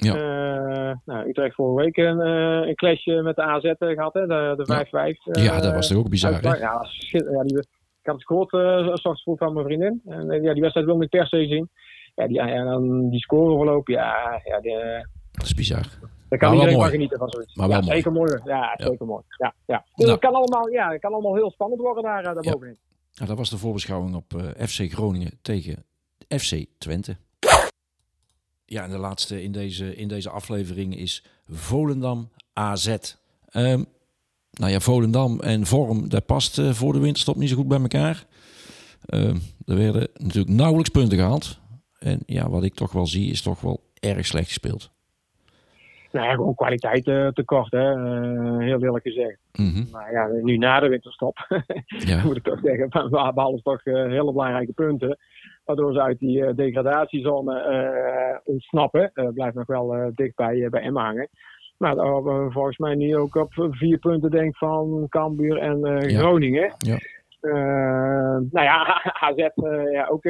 Ja. 0.06 0.16
Uh, 0.16 0.96
nou, 1.06 1.30
Utrecht 1.30 1.56
vorige 1.56 1.86
week 1.86 1.98
een, 1.98 2.20
uh, 2.20 2.68
een 2.68 2.76
clash 2.76 3.06
met 3.06 3.36
de 3.36 3.42
AZ 3.42 3.64
uh, 3.64 3.74
gehad, 3.78 4.14
hè? 4.14 4.28
de, 4.28 4.54
de 4.58 4.86
5-5. 4.86 4.90
Ja. 5.24 5.42
ja, 5.42 5.62
dat 5.62 5.74
was 5.74 5.88
toch 5.88 5.98
ook 5.98 6.10
bizar, 6.10 6.32
hè? 6.32 6.40
Ja, 6.40 6.86
ja 7.10 7.44
die, 7.44 7.58
ik 7.58 8.08
had 8.08 8.16
het 8.16 8.26
gehoord, 8.26 8.54
uh, 8.54 8.96
straks 8.96 9.24
vroeg 9.24 9.38
van 9.38 9.54
mijn 9.54 9.66
vriendin. 9.66 10.02
En 10.06 10.42
ja, 10.42 10.52
die 10.54 10.62
wedstrijd 10.62 10.86
wilde 10.86 11.04
ik 11.04 11.10
per 11.10 11.28
se 11.28 11.46
zien. 11.46 11.70
Ja, 12.16 12.28
die, 12.28 12.36
ja, 12.36 12.64
dan 12.64 13.10
die 13.10 13.20
scoreverloop, 13.20 13.88
ja, 13.88 14.42
ja 14.44 14.60
die, 14.60 14.78
dat 15.32 15.46
is 15.46 15.54
bizar. 15.54 15.86
Daar 16.30 16.40
kan 16.40 16.54
iedereen 16.54 16.78
maar 16.78 16.90
genieten 16.90 17.18
van 17.18 17.30
zoiets. 17.30 17.56
Maar 17.56 17.68
wel 17.68 17.78
ja, 17.78 17.84
mooi. 17.84 17.96
Zeker 17.96 18.12
mooi. 18.12 18.40
Ja, 18.44 18.76
ja, 18.78 18.86
zeker 18.86 19.06
mooi. 19.06 19.24
Ja, 19.38 19.54
ja. 19.66 19.78
Dus 19.78 20.06
nou. 20.06 20.12
het, 20.12 20.20
kan 20.20 20.34
allemaal, 20.34 20.70
ja, 20.70 20.92
het 20.92 21.02
kan 21.02 21.14
allemaal 21.14 21.36
heel 21.36 21.52
spannend 21.52 21.82
worden 21.82 22.04
daar, 22.04 22.24
daar 22.24 22.34
bovenin. 22.34 22.78
Ja, 23.12 23.26
dat 23.26 23.38
was 23.38 23.50
de 23.50 23.58
voorbeschouwing 23.58 24.16
op 24.16 24.34
FC 24.58 24.92
Groningen 24.92 25.32
tegen 25.42 25.86
FC 26.28 26.66
Twente. 26.78 27.18
Ja, 28.72 28.84
en 28.84 28.90
de 28.90 28.98
laatste 28.98 29.44
in 29.44 29.52
deze, 29.52 29.96
in 29.96 30.08
deze 30.08 30.30
aflevering 30.30 30.98
is 30.98 31.26
Volendam 31.48 32.30
AZ. 32.54 32.88
Um, 33.56 33.86
nou 34.52 34.72
ja, 34.72 34.80
Volendam 34.80 35.40
en 35.40 35.66
vorm, 35.66 36.10
dat 36.10 36.26
past 36.26 36.60
uh, 36.60 36.70
voor 36.70 36.94
de 36.94 37.00
winterstop 37.00 37.36
niet 37.36 37.50
zo 37.50 37.56
goed 37.56 37.68
bij 37.68 37.80
elkaar. 37.82 38.26
Um, 39.14 39.40
er 39.66 39.78
werden 39.78 40.08
natuurlijk 40.14 40.56
nauwelijks 40.56 40.90
punten 40.90 41.18
gehaald. 41.18 41.60
En 42.00 42.20
ja, 42.26 42.50
wat 42.50 42.64
ik 42.64 42.74
toch 42.74 42.92
wel 42.92 43.08
zie, 43.08 43.32
is 43.32 43.42
toch 43.42 43.62
wel 43.62 43.80
erg 44.00 44.26
slecht 44.26 44.48
gespeeld. 44.48 44.92
Nou 46.12 46.26
ja, 46.26 46.34
gewoon 46.34 46.56
kwaliteit 46.56 47.08
uh, 47.08 47.28
tekort, 47.28 47.72
hè. 47.72 47.96
Uh, 47.96 48.58
heel 48.58 48.84
eerlijk 48.84 49.04
gezegd. 49.04 49.38
Mm 49.54 49.74
-hmm. 49.74 49.88
Maar 49.92 50.12
ja, 50.12 50.28
nu 50.28 50.58
na 50.58 50.80
de 50.80 50.88
winterstop, 50.88 51.46
ja. 52.08 52.24
moet 52.24 52.38
ik 52.38 52.44
toch 52.44 52.60
zeggen, 52.64 52.90
we 52.90 53.32
behalen 53.34 53.62
toch 53.62 53.84
hele 53.84 54.32
belangrijke 54.32 54.74
punten 54.74 55.18
waardoor 55.66 55.94
ze 55.94 56.02
uit 56.02 56.20
die 56.20 56.38
uh, 56.38 56.56
degradatiezone 56.56 57.68
uh, 57.70 58.38
ontsnappen. 58.44 59.12
Uh, 59.14 59.28
blijft 59.34 59.56
nog 59.56 59.68
wel 59.68 60.12
dicht 60.16 60.36
bij, 60.36 60.70
bij 60.70 60.82
Emma 60.82 61.04
hangen. 61.04 61.30
Maar 61.78 61.96
uh, 61.96 62.46
volgens 62.50 62.78
mij 62.78 62.96
nu 62.96 63.18
ook 63.18 63.36
op 63.36 63.54
vier 63.72 63.98
punten 63.98 64.32
denk 64.32 64.58
van 64.58 65.06
Cambuur 65.10 65.58
en 65.58 66.02
Groningen. 66.10 66.74
Ja. 66.78 66.98
nou 68.52 68.66
ja, 68.66 69.02
AZ 69.28 69.48
ja, 69.92 70.08
ook 70.08 70.26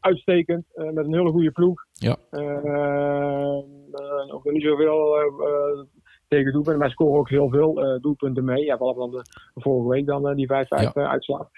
uitstekend 0.00 0.64
met 0.74 1.04
een 1.04 1.14
hele 1.14 1.30
goede 1.30 1.50
ploeg. 1.50 1.84
Ja. 1.92 2.16
ook 4.32 4.44
niet 4.44 4.62
zoveel 4.62 5.16
tegen 6.28 6.52
doelpunten, 6.52 6.80
maar 6.80 6.90
scoren 6.90 7.18
ook 7.18 7.28
heel 7.28 7.48
veel 7.50 7.98
doelpunten 8.00 8.44
mee. 8.44 8.64
Ja, 8.64 8.76
behalve 8.76 9.00
dan 9.00 9.10
de, 9.10 9.22
vorige 9.54 9.88
week 9.88 10.06
dan 10.06 10.34
die 10.34 10.48
5-5 10.48 10.48
ja. 10.68 10.92
uitslag. 10.92 11.48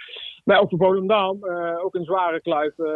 Maar 0.45 0.61
ook 0.61 0.69
voor 0.69 0.79
Volendam, 0.79 1.39
uh, 1.43 1.85
ook 1.85 1.95
een 1.95 2.05
zware 2.05 2.41
kluif 2.41 2.79
uh, 2.79 2.87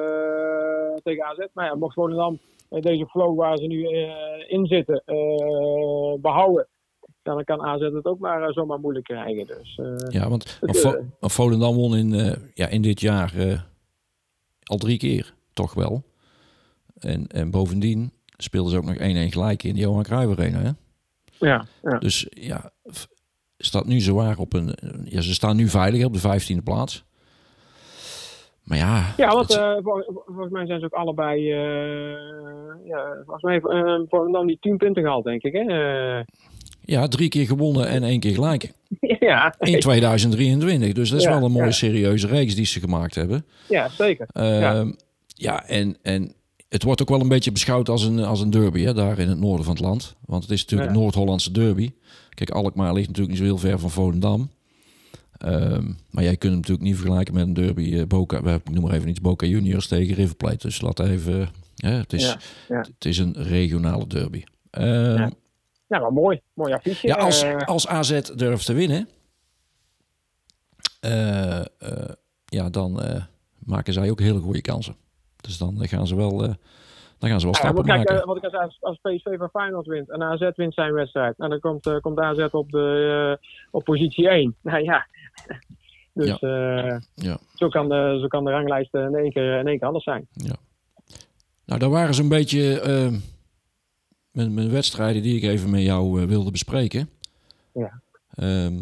tegen 1.02 1.24
AZ. 1.24 1.46
Maar 1.52 1.64
ja, 1.64 1.74
mocht 1.74 1.94
Volendam 1.94 2.38
deze 2.68 3.06
flow 3.06 3.38
waar 3.38 3.56
ze 3.56 3.66
nu 3.66 3.88
in 4.48 4.66
zitten 4.66 5.02
behouden, 6.20 6.66
dan 7.22 7.44
kan 7.44 7.62
AZ 7.62 7.80
het 7.80 8.04
ook 8.04 8.18
maar 8.18 8.52
zomaar 8.52 8.80
moeilijk 8.80 9.04
krijgen. 9.04 9.46
Dus, 9.46 9.80
ja, 10.08 10.28
want 10.28 10.58
Vo 10.60 11.02
Volendam 11.20 11.74
won 11.74 11.96
in, 11.96 12.36
ja, 12.54 12.68
in 12.68 12.82
dit 12.82 13.00
jaar 13.00 13.32
al 14.62 14.76
drie 14.76 14.98
keer, 14.98 15.34
toch 15.52 15.74
wel. 15.74 16.02
En, 16.98 17.26
en 17.26 17.50
bovendien 17.50 18.12
speelden 18.36 18.72
ze 18.72 18.78
ook 18.78 18.84
nog 18.84 18.96
1-1 18.96 18.98
gelijk 19.32 19.62
in 19.62 19.74
de 19.74 19.80
Johan 19.80 20.02
Cruijff 20.02 20.38
Arena, 20.38 20.58
hè? 20.58 20.70
Ja, 21.46 21.64
ja. 21.82 21.98
Dus 21.98 22.26
ja, 22.30 22.70
staat 23.58 23.86
nu 23.86 24.00
zwaar 24.00 24.38
op 24.38 24.52
een... 24.52 24.74
Ja, 25.04 25.20
ze 25.20 25.34
staan 25.34 25.56
nu 25.56 25.68
veilig 25.68 26.04
op 26.04 26.12
de 26.12 26.40
15e 26.58 26.62
plaats. 26.64 27.04
Maar 28.68 28.78
ja. 28.78 29.14
Ja, 29.16 29.34
want 29.34 29.56
uh, 29.56 29.76
volgens 30.26 30.50
mij 30.50 30.66
zijn 30.66 30.80
ze 30.80 30.84
ook 30.84 30.92
allebei. 30.92 31.40
Uh, 31.40 32.16
ja, 32.84 33.22
volgens 33.24 33.42
mij 33.42 33.60
uh, 33.62 34.00
voor 34.08 34.32
dan 34.32 34.46
die 34.46 34.58
10 34.60 34.76
punten 34.76 35.02
gehaald, 35.02 35.24
denk 35.24 35.42
ik. 35.42 35.52
Hè? 35.52 35.60
Ja, 36.80 37.08
drie 37.08 37.28
keer 37.28 37.46
gewonnen 37.46 37.88
en 37.88 38.02
één 38.02 38.20
keer 38.20 38.34
gelijk. 38.34 38.72
ja. 39.20 39.54
In 39.58 39.80
2023. 39.80 40.92
Dus 40.92 41.10
dat 41.10 41.18
is 41.18 41.24
ja, 41.24 41.34
wel 41.34 41.44
een 41.44 41.52
mooie 41.52 41.64
ja. 41.64 41.70
serieuze 41.70 42.26
reeks 42.26 42.54
die 42.54 42.66
ze 42.66 42.80
gemaakt 42.80 43.14
hebben. 43.14 43.44
Ja, 43.68 43.88
zeker. 43.88 44.28
Ja. 44.32 44.92
Ja, 45.26 45.66
en, 45.66 45.96
en 46.02 46.32
het 46.68 46.82
wordt 46.82 47.02
ook 47.02 47.08
wel 47.08 47.20
een 47.20 47.28
beetje 47.28 47.52
beschouwd 47.52 47.88
als 47.88 48.04
een, 48.04 48.18
als 48.18 48.40
een 48.40 48.50
derby, 48.50 48.82
hè, 48.82 48.94
daar 48.94 49.18
in 49.18 49.28
het 49.28 49.38
noorden 49.38 49.64
van 49.64 49.74
het 49.74 49.82
land. 49.82 50.16
Want 50.26 50.42
het 50.42 50.52
is 50.52 50.60
natuurlijk 50.60 50.90
Ja. 50.90 50.96
een 50.96 51.02
Noord-Hollandse 51.02 51.52
derby. 51.52 51.90
Kijk, 52.30 52.50
Alkmaar 52.50 52.92
ligt 52.92 53.06
natuurlijk 53.06 53.28
niet 53.28 53.38
zo 53.38 53.44
heel 53.44 53.70
ver 53.70 53.78
van 53.78 53.90
Volendam. 53.90 54.50
Ehm, 55.38 55.84
maar 56.10 56.24
jij 56.24 56.36
kunt 56.36 56.42
hem 56.52 56.60
natuurlijk 56.60 56.88
niet 56.88 56.96
vergelijken 56.96 57.34
met 57.34 57.46
een 57.46 57.54
derby 57.54 57.94
eh, 57.98 58.06
Boca, 58.06 58.42
we- 58.42 58.50
ik 58.64 58.70
noem 58.70 58.82
maar 58.84 58.92
even 58.94 59.08
iets, 59.08 59.20
Boca 59.20 59.46
Juniors 59.46 59.86
tegen 59.88 60.14
River 60.14 60.36
Plate. 60.36 60.66
Dus 60.66 60.80
laat 60.80 61.00
even, 61.00 61.48
hè, 61.76 61.90
het, 61.90 62.12
is, 62.12 62.26
Ja, 62.26 62.36
ja. 62.68 62.80
het 62.80 63.04
is 63.04 63.18
een 63.18 63.32
regionale 63.42 64.06
derby. 64.06 64.42
Ehm, 64.70 65.30
Ja. 65.88 66.10
Mooi. 66.10 66.40
Mooi 66.54 66.72
affiche. 66.72 67.06
ja, 67.06 67.14
als, 67.14 67.42
Eh, 67.42 67.56
als 67.56 67.86
AZ 67.88 68.20
durft 68.20 68.66
te 68.66 68.72
winnen, 68.72 69.08
eh, 71.00 71.58
eh, 71.60 71.64
ja, 72.44 72.70
dan 72.70 73.02
eh, 73.02 73.22
maken 73.58 73.92
zij 73.92 74.10
ook 74.10 74.20
hele 74.20 74.38
goede 74.40 74.60
kansen. 74.60 74.96
Dus 75.40 75.58
dan 75.58 75.82
eh, 75.82 75.88
gaan 75.88 76.06
ze 76.06 76.16
wel, 76.16 76.42
eh, 76.44 76.54
dan 77.18 77.30
gaan 77.30 77.38
ze 77.40 77.46
wel 77.46 77.54
stappen 77.54 77.86
maken. 77.86 78.20
eh, 78.20 78.26
wat 78.26 78.36
ik 78.36 78.44
als, 78.44 78.76
als 78.80 78.98
PSV 79.02 79.36
van 79.38 79.48
Feyenoord 79.50 79.86
wint 79.86 80.10
en 80.10 80.22
AZ 80.22 80.48
wint 80.56 80.74
zijn 80.74 80.92
wedstrijd, 80.92 81.34
en 81.38 81.50
dan 81.50 81.60
komt, 81.60 81.86
eh, 81.86 81.96
komt 82.00 82.18
AZ 82.18 82.46
op, 82.50 82.70
de, 82.70 83.36
eh, 83.40 83.46
op 83.70 83.84
positie 83.84 84.28
1. 84.30 84.56
Nou 84.62 84.82
ja, 84.82 85.06
dus 86.14 86.38
eh, 86.38 86.96
Ja. 87.14 87.38
zo, 87.54 87.68
kan 87.68 87.88
de, 87.88 88.18
zo 88.20 88.26
kan 88.26 88.44
de 88.44 88.50
ranglijst 88.50 88.94
in 88.94 89.14
één 89.14 89.32
keer, 89.32 89.58
in 89.58 89.66
één 89.66 89.78
keer 89.78 89.86
anders 89.86 90.04
zijn. 90.04 90.28
Nou, 91.64 91.80
daar 91.80 91.90
waren 91.90 92.18
een 92.18 92.28
beetje 92.28 92.80
eh, 92.80 93.12
mijn, 94.32 94.54
mijn 94.54 94.70
wedstrijden 94.70 95.22
die 95.22 95.36
ik 95.36 95.42
even 95.42 95.70
met 95.70 95.82
jou 95.82 96.20
eh, 96.22 96.28
wilde 96.28 96.50
bespreken. 96.50 97.08
Ja. 97.72 98.00
Ehm, 98.34 98.80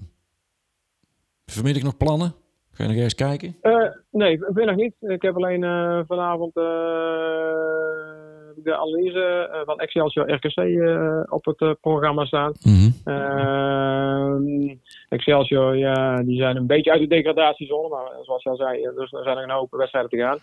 vanmiddag 1.46 1.82
nog 1.82 1.96
plannen? 1.96 2.34
Ga 2.70 2.82
je 2.84 2.88
nog 2.88 2.98
eens 2.98 3.14
kijken? 3.14 3.56
Eh, 3.60 3.88
nee, 4.10 4.38
nog 4.66 4.76
niet. 4.76 4.94
Ik 5.00 5.22
heb 5.22 5.36
alleen 5.36 5.64
eh, 5.64 6.00
vanavond 6.06 6.56
eh, 6.56 6.64
de 8.64 8.76
analyse 8.76 9.48
eh, 9.52 9.60
van 9.64 9.78
Excelsior 9.80 10.32
RKC 10.32 10.56
eh, 10.56 11.20
op 11.28 11.44
het 11.44 11.60
eh, 11.60 11.70
programma 11.80 12.24
staan. 12.24 12.52
Ehm, 13.04 14.74
Excelsior, 15.08 15.76
ja, 15.76 16.16
die 16.22 16.36
zijn 16.38 16.56
een 16.56 16.66
beetje 16.66 16.90
uit 16.90 17.00
de 17.00 17.06
degradatiezone, 17.06 17.88
maar 17.88 18.10
zoals 18.22 18.42
je 18.42 18.50
al 18.50 18.56
zei, 18.56 18.82
dus 18.82 19.12
er 19.12 19.22
zijn 19.22 19.34
nog 19.36 19.44
een 19.44 19.50
hoop 19.50 19.70
wedstrijden 19.70 20.10
te 20.10 20.16
gaan. 20.18 20.38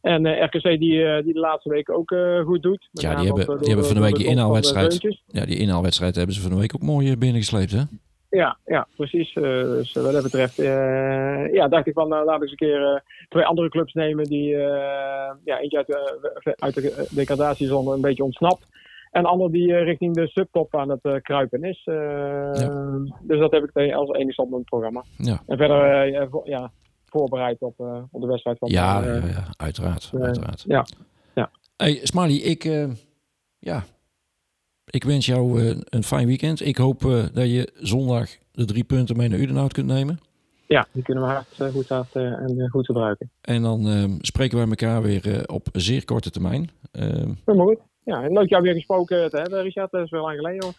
En 0.00 0.26
eh, 0.26 0.44
RKC 0.44 0.62
die, 0.62 1.22
die 1.22 1.32
de 1.32 1.40
laatste 1.40 1.68
weken 1.68 1.94
ook 1.94 2.14
goed 2.44 2.62
doet. 2.62 2.88
Met 2.92 3.02
Ja, 3.02 3.14
die 3.14 3.26
hebben- 3.26 3.58
die 3.58 3.68
hebben 3.68 3.86
van 3.86 3.94
de 3.94 4.00
week 4.02 4.14
die 4.16 4.26
inhaalwedstrijd. 4.26 5.20
Ja, 5.26 5.44
die 5.44 5.58
inhaalwedstrijd 5.58 6.14
hebben 6.16 6.34
ze 6.34 6.40
van 6.40 6.50
de 6.50 6.56
week 6.58 6.74
ook 6.74 6.82
mooi 6.82 7.16
binnengesleept, 7.16 7.70
hè? 7.72 7.82
Ja, 8.30 8.58
ja, 8.64 8.86
precies. 8.96 9.32
Eh, 9.32 9.42
dus 9.42 9.92
wat 9.92 10.12
dat 10.12 10.22
betreft, 10.22 10.58
eh, 10.58 11.52
ja, 11.52 11.68
dacht 11.68 11.86
ik 11.86 11.92
van, 11.94 12.08
nou, 12.08 12.24
laat 12.24 12.36
ik 12.36 12.42
eens 12.42 12.50
een 12.50 12.56
keer 12.56 12.94
eh, 12.94 13.00
twee 13.28 13.44
andere 13.44 13.68
clubs 13.68 13.92
nemen 13.92 14.24
die, 14.24 14.54
eh, 14.56 15.30
ja, 15.44 15.58
eentje 15.58 15.76
uit 15.76 15.86
de, 15.86 16.54
uit 16.58 16.74
de 16.74 17.06
degradatiezone 17.10 17.94
een 17.94 18.00
beetje 18.00 18.24
ontsnapt. 18.24 18.66
En 19.10 19.22
de 19.22 19.28
ander 19.28 19.50
die 19.52 19.74
eh, 19.74 19.82
richting 19.84 20.14
de 20.14 20.26
subtop 20.28 20.76
aan 20.76 20.88
het 20.88 21.02
eh, 21.02 21.14
kruipen 21.22 21.62
is. 21.64 21.82
Eh, 21.84 22.50
Dus 23.20 23.38
dat 23.38 23.50
heb 23.52 23.64
ik 23.74 23.92
als 23.94 24.10
enige 24.10 24.42
op 24.42 24.50
mijn 24.50 24.64
programma. 24.64 25.04
Ja, 25.16 25.42
En 25.46 25.56
verder, 25.56 25.90
eh, 26.02 26.10
ja, 26.12 26.28
vo- 26.28 26.42
ja, 26.44 26.70
voorbereid 27.06 27.60
op, 27.60 27.80
eh, 27.80 28.02
op 28.10 28.20
de 28.20 28.26
wedstrijd 28.26 28.58
van 28.58 28.68
ja, 28.70 29.02
eh, 29.02 29.06
ja, 29.06 29.26
ja, 29.28 29.44
uiteraard. 29.56 30.10
eh, 30.14 30.20
uiteraard. 30.22 30.64
ja. 30.66 30.84
Ja. 31.34 31.50
Hey, 31.76 32.00
Smiley, 32.02 32.36
ik, 32.36 32.64
eh, 32.64 32.88
ja, 33.58 33.82
ik 34.90 35.04
wens 35.04 35.26
jou 35.26 35.62
eh, 35.68 35.76
een 35.84 36.04
fijn 36.04 36.26
weekend. 36.26 36.66
Ik 36.66 36.76
hoop 36.76 37.04
eh, 37.04 37.24
dat 37.32 37.50
je 37.50 37.72
zondag 37.80 38.28
de 38.52 38.64
drie 38.64 38.84
punten 38.84 39.16
mee 39.16 39.28
naar 39.28 39.38
Udenhout 39.38 39.72
kunt 39.72 39.86
nemen. 39.86 40.20
ja, 40.66 40.86
die 40.92 41.02
kunnen 41.02 41.24
we 41.24 41.30
hard, 41.30 41.46
eh, 41.58 41.68
goed 41.68 41.88
hard 41.88 42.12
en 42.16 42.68
goed 42.70 42.86
gebruiken. 42.86 43.30
En 43.40 43.62
dan 43.62 43.88
ehm, 43.88 44.10
spreken 44.20 44.58
wij 44.58 44.66
elkaar 44.68 45.02
weer 45.02 45.42
op 45.46 45.68
zeer 45.72 46.04
korte 46.04 46.30
termijn. 46.30 46.70
Ehm, 46.92 47.30
Helemaal 47.44 47.66
goed. 47.66 47.78
Ja, 48.04 48.22
en 48.22 48.32
leuk 48.32 48.48
jou 48.48 48.62
weer 48.62 48.74
gesproken 48.74 49.30
te 49.30 49.36
hebben, 49.36 49.62
Richard. 49.62 49.90
Dat 49.90 50.04
is 50.04 50.10
wel 50.10 50.22
lang 50.22 50.36
geleden 50.36 50.64
hoor. 50.64 50.72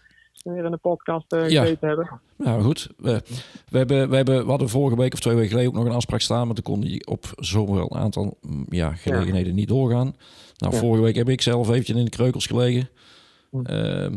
Weer 0.53 0.65
in 0.65 0.71
de 0.71 0.77
podcast 0.77 1.33
eh 1.33 1.49
Ja. 1.49 1.65
hebben. 1.79 2.09
Nou 2.37 2.61
goed, 2.61 2.89
we, 2.97 3.21
we, 3.69 3.77
hebben, 3.77 4.09
we, 4.09 4.15
hebben, 4.15 4.43
we 4.43 4.49
hadden 4.49 4.69
vorige 4.69 4.97
week 4.97 5.13
of 5.13 5.19
twee 5.19 5.35
weken 5.35 5.49
geleden 5.49 5.69
ook 5.71 5.77
nog 5.77 5.85
een 5.85 5.91
afspraak 5.91 6.21
staan, 6.21 6.45
maar 6.45 6.55
toen 6.55 6.63
kon 6.63 6.79
die 6.79 7.07
op 7.07 7.25
zoveel 7.35 7.95
aantal 7.95 8.37
mm, 8.41 8.65
ja, 8.69 8.91
gelegenheden 8.93 9.55
niet 9.55 9.67
doorgaan. 9.67 10.15
Nou, 10.57 10.73
Ja. 10.73 10.79
vorige 10.79 11.03
week 11.03 11.15
heb 11.15 11.29
ik 11.29 11.41
zelf 11.41 11.69
eventjes 11.69 11.97
in 11.97 12.03
de 12.03 12.09
kreukels 12.09 12.45
gelegen. 12.47 12.89
Hm. 13.51 13.65
Ehm, 13.65 14.15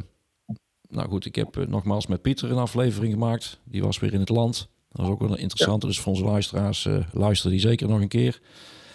nou 0.88 1.08
goed, 1.08 1.26
ik 1.26 1.34
heb 1.34 1.56
eh, 1.56 1.66
nogmaals 1.66 2.06
met 2.06 2.22
Pieter 2.22 2.50
een 2.50 2.56
aflevering 2.56 3.12
gemaakt. 3.12 3.60
Die 3.64 3.82
was 3.82 3.98
weer 3.98 4.12
in 4.12 4.20
het 4.20 4.28
land. 4.28 4.68
Dat 4.88 5.00
was 5.00 5.10
ook 5.10 5.20
wel 5.20 5.30
een 5.30 5.38
interessante, 5.38 5.86
dus 5.86 6.00
voor 6.00 6.12
onze 6.12 6.24
luisteraars, 6.24 6.86
eh 6.86 6.98
luister 7.12 7.50
die 7.50 7.60
zeker 7.60 7.88
nog 7.88 8.00
een 8.00 8.08
keer. 8.08 8.40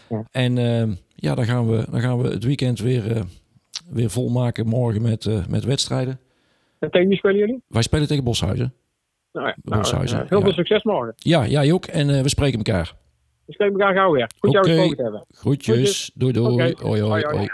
Ja. 0.09 0.23
En 0.31 0.57
ehm, 0.57 0.93
ja, 1.15 1.35
dan 1.35 1.45
gaan, 1.45 1.67
we, 1.69 1.85
dan 1.91 2.01
gaan 2.01 2.21
we 2.21 2.27
het 2.27 2.43
weekend 2.43 2.79
weer, 2.79 3.15
eh, 3.15 3.21
weer 3.89 4.09
volmaken 4.09 4.67
morgen 4.67 5.01
met, 5.01 5.49
met 5.49 5.63
wedstrijden. 5.63 6.19
En 6.79 6.91
tegen 6.91 7.07
wie 7.07 7.17
spelen 7.17 7.37
jullie? 7.37 7.63
Wij 7.67 7.81
spelen 7.81 8.07
tegen 8.07 8.23
Boshuizen. 8.23 8.73
Nou 9.31 9.47
ja, 9.47 9.55
nou, 9.63 9.81
Boshuizen, 9.81 10.25
heel 10.27 10.41
veel 10.41 10.53
succes 10.53 10.83
morgen. 10.83 11.13
Ja, 11.15 11.47
jij 11.47 11.71
ook. 11.71 11.85
En 11.85 12.23
we 12.23 12.29
spreken 12.29 12.57
elkaar. 12.57 12.95
We 13.45 13.53
spreken 13.53 13.79
elkaar 13.79 13.95
gauw 13.95 14.11
weer. 14.11 14.29
Goed 14.39 14.51
jou 14.51 14.65
Oké. 14.65 14.73
gesproken 14.73 14.97
te 14.97 15.03
hebben. 15.03 15.25
Groetjes. 15.29 15.75
Groetjes. 15.75 16.11
Doei 16.13 16.33
doei. 16.33 16.73
Hoi, 16.81 17.01
hoi. 17.01 17.23
hoi. 17.23 17.49